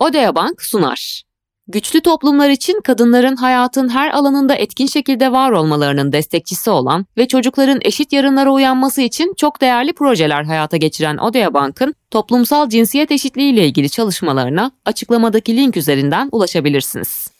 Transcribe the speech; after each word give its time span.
Odea 0.00 0.34
Bank 0.34 0.62
sunar. 0.62 1.22
Güçlü 1.68 2.00
toplumlar 2.00 2.50
için 2.50 2.80
kadınların 2.80 3.36
hayatın 3.36 3.88
her 3.88 4.10
alanında 4.10 4.54
etkin 4.54 4.86
şekilde 4.86 5.32
var 5.32 5.50
olmalarının 5.50 6.12
destekçisi 6.12 6.70
olan 6.70 7.06
ve 7.16 7.28
çocukların 7.28 7.78
eşit 7.82 8.12
yarınlara 8.12 8.50
uyanması 8.52 9.02
için 9.02 9.34
çok 9.36 9.60
değerli 9.60 9.92
projeler 9.92 10.44
hayata 10.44 10.76
geçiren 10.76 11.16
Odea 11.16 11.54
Bank'ın 11.54 11.94
toplumsal 12.10 12.68
cinsiyet 12.68 13.10
eşitliği 13.12 13.52
ile 13.52 13.66
ilgili 13.66 13.90
çalışmalarına 13.90 14.70
açıklamadaki 14.84 15.56
link 15.56 15.76
üzerinden 15.76 16.28
ulaşabilirsiniz. 16.32 17.30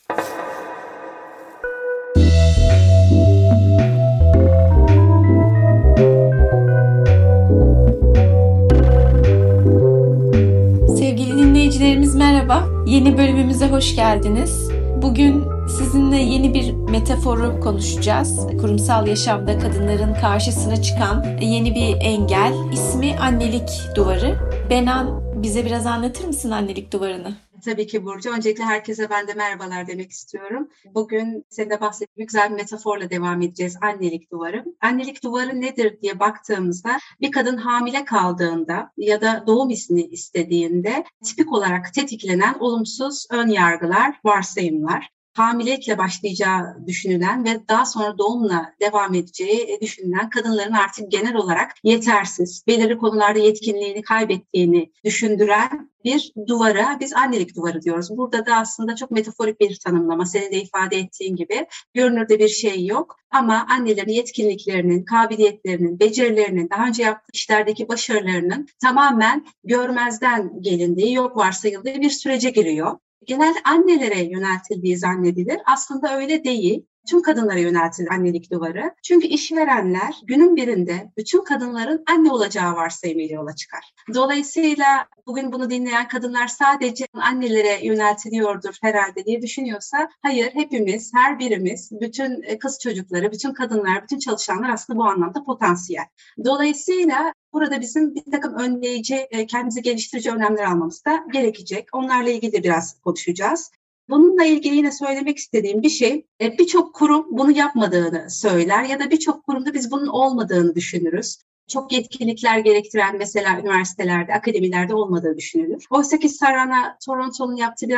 Yeni 12.90 13.18
bölümümüze 13.18 13.68
hoş 13.68 13.96
geldiniz. 13.96 14.70
Bugün 15.02 15.44
sizinle 15.68 16.16
yeni 16.16 16.54
bir 16.54 16.72
metaforu 16.72 17.60
konuşacağız. 17.60 18.46
Kurumsal 18.60 19.06
yaşamda 19.06 19.58
kadınların 19.58 20.14
karşısına 20.14 20.82
çıkan 20.82 21.24
yeni 21.40 21.74
bir 21.74 21.96
engel. 22.00 22.52
İsmi 22.72 23.18
annelik 23.18 23.70
duvarı. 23.96 24.36
Benan 24.70 25.22
bize 25.42 25.66
biraz 25.66 25.86
anlatır 25.86 26.24
mısın 26.24 26.50
annelik 26.50 26.92
duvarını? 26.92 27.36
Tabii 27.64 27.87
ki 27.87 28.05
Burcu. 28.05 28.30
Öncelikle 28.30 28.64
herkese 28.64 29.10
ben 29.10 29.28
de 29.28 29.34
merhabalar 29.34 29.87
demek 29.87 30.10
istiyorum. 30.10 30.69
Bugün 30.95 31.45
senin 31.50 31.70
de 31.70 31.80
bahsettiğin 31.80 32.27
güzel 32.27 32.50
bir 32.50 32.55
metaforla 32.55 33.10
devam 33.10 33.42
edeceğiz. 33.42 33.77
Annelik 33.80 34.33
duvarı. 34.33 34.64
Annelik 34.80 35.24
duvarı 35.24 35.60
nedir 35.60 35.98
diye 36.02 36.20
baktığımızda 36.20 36.98
bir 37.20 37.33
kadın 37.33 37.56
hamile 37.56 38.05
kaldığında 38.05 38.92
ya 38.96 39.20
da 39.20 39.45
doğum 39.46 39.70
izni 39.70 40.02
istediğinde 40.02 41.05
tipik 41.24 41.52
olarak 41.52 41.95
tetiklenen 41.95 42.55
olumsuz 42.61 43.27
ön 43.31 43.48
yargılar, 43.48 44.20
varsayımlar 44.25 45.11
hamilelikle 45.34 45.98
başlayacağı 45.98 46.86
düşünülen 46.86 47.45
ve 47.45 47.69
daha 47.69 47.86
sonra 47.86 48.19
doğumla 48.19 48.75
devam 48.81 49.14
edeceği 49.14 49.78
düşünülen 49.81 50.31
kadınların 50.31 50.72
artık 50.72 51.11
genel 51.11 51.34
olarak 51.34 51.72
yetersiz, 51.84 52.64
belirli 52.67 52.98
konularda 52.98 53.39
yetkinliğini 53.39 54.03
kaybettiğini 54.03 54.92
düşündüren 55.05 55.91
bir 56.05 56.33
duvara 56.47 56.97
biz 57.00 57.12
annelik 57.12 57.56
duvarı 57.56 57.83
diyoruz. 57.83 58.17
Burada 58.17 58.47
da 58.47 58.56
aslında 58.56 58.97
çok 58.97 59.11
metaforik 59.11 59.61
bir 59.61 59.78
tanımlama. 59.84 60.27
Senin 60.27 60.53
de 60.53 60.62
ifade 60.62 60.97
ettiğin 60.97 61.37
gibi 61.37 61.67
görünürde 61.94 62.39
bir 62.39 62.48
şey 62.48 62.87
yok. 62.87 63.17
Ama 63.31 63.67
annelerin 63.70 64.12
yetkinliklerinin, 64.12 65.05
kabiliyetlerinin, 65.05 66.00
becerilerinin, 66.00 66.70
daha 66.70 66.87
önce 66.87 67.03
yaptığı 67.03 67.31
işlerdeki 67.33 67.89
başarılarının 67.89 68.67
tamamen 68.83 69.47
görmezden 69.65 70.62
gelindiği, 70.62 71.15
yok 71.15 71.37
varsayıldığı 71.37 71.94
bir 71.94 72.11
sürece 72.11 72.50
giriyor 72.50 72.98
genelde 73.26 73.58
annelere 73.64 74.22
yöneltildiği 74.22 74.98
zannedilir. 74.98 75.58
Aslında 75.66 76.16
öyle 76.16 76.44
değil. 76.44 76.86
Tüm 77.08 77.22
kadınlara 77.22 77.58
yöneltilir 77.58 78.10
annelik 78.10 78.52
duvarı. 78.52 78.94
Çünkü 79.02 79.26
işverenler 79.26 80.20
günün 80.24 80.56
birinde 80.56 81.12
bütün 81.16 81.44
kadınların 81.44 82.04
anne 82.10 82.32
olacağı 82.32 82.74
varsayımıyla 82.74 83.34
yola 83.34 83.54
çıkar. 83.54 83.80
Dolayısıyla 84.14 85.06
bugün 85.26 85.52
bunu 85.52 85.70
dinleyen 85.70 86.08
kadınlar 86.08 86.46
sadece 86.46 87.06
annelere 87.12 87.86
yöneltiliyordur 87.86 88.74
herhalde 88.82 89.24
diye 89.24 89.42
düşünüyorsa 89.42 90.08
hayır 90.22 90.50
hepimiz, 90.54 91.10
her 91.14 91.38
birimiz, 91.38 91.91
bütün 92.00 92.58
kız 92.58 92.78
çocukları, 92.82 93.32
bütün 93.32 93.52
kadınlar, 93.52 94.02
bütün 94.02 94.18
çalışanlar 94.18 94.70
aslında 94.70 94.98
bu 94.98 95.04
anlamda 95.04 95.44
potansiyel. 95.44 96.04
Dolayısıyla 96.44 97.32
burada 97.53 97.81
bizim 97.81 98.15
bir 98.15 98.31
takım 98.31 98.55
önleyici, 98.55 99.29
kendimizi 99.48 99.83
geliştirici 99.83 100.31
önlemler 100.31 100.65
almamız 100.65 101.05
da 101.05 101.25
gerekecek. 101.33 101.89
Onlarla 101.93 102.31
ilgili 102.31 102.62
biraz 102.62 103.01
konuşacağız. 103.01 103.70
Bununla 104.09 104.45
ilgili 104.45 104.77
yine 104.77 104.93
söylemek 104.93 105.39
istediğim 105.39 105.83
bir 105.83 105.89
şey, 105.89 106.27
birçok 106.41 106.94
kurum 106.94 107.27
bunu 107.31 107.50
yapmadığını 107.50 108.31
söyler 108.31 108.84
ya 108.84 109.00
da 109.00 109.10
birçok 109.10 109.47
kurumda 109.47 109.75
biz 109.75 109.91
bunun 109.91 110.06
olmadığını 110.06 110.75
düşünürüz 110.75 111.39
çok 111.71 111.93
yetkinlikler 111.93 112.59
gerektiren 112.59 113.16
mesela 113.19 113.60
üniversitelerde, 113.60 114.34
akademilerde 114.34 114.94
olmadığı 114.94 115.37
düşünülür. 115.37 115.87
Oysa 115.91 116.19
ki 116.19 116.28
Sarana 116.28 116.99
Toronto'nun 117.06 117.56
yaptığı 117.56 117.89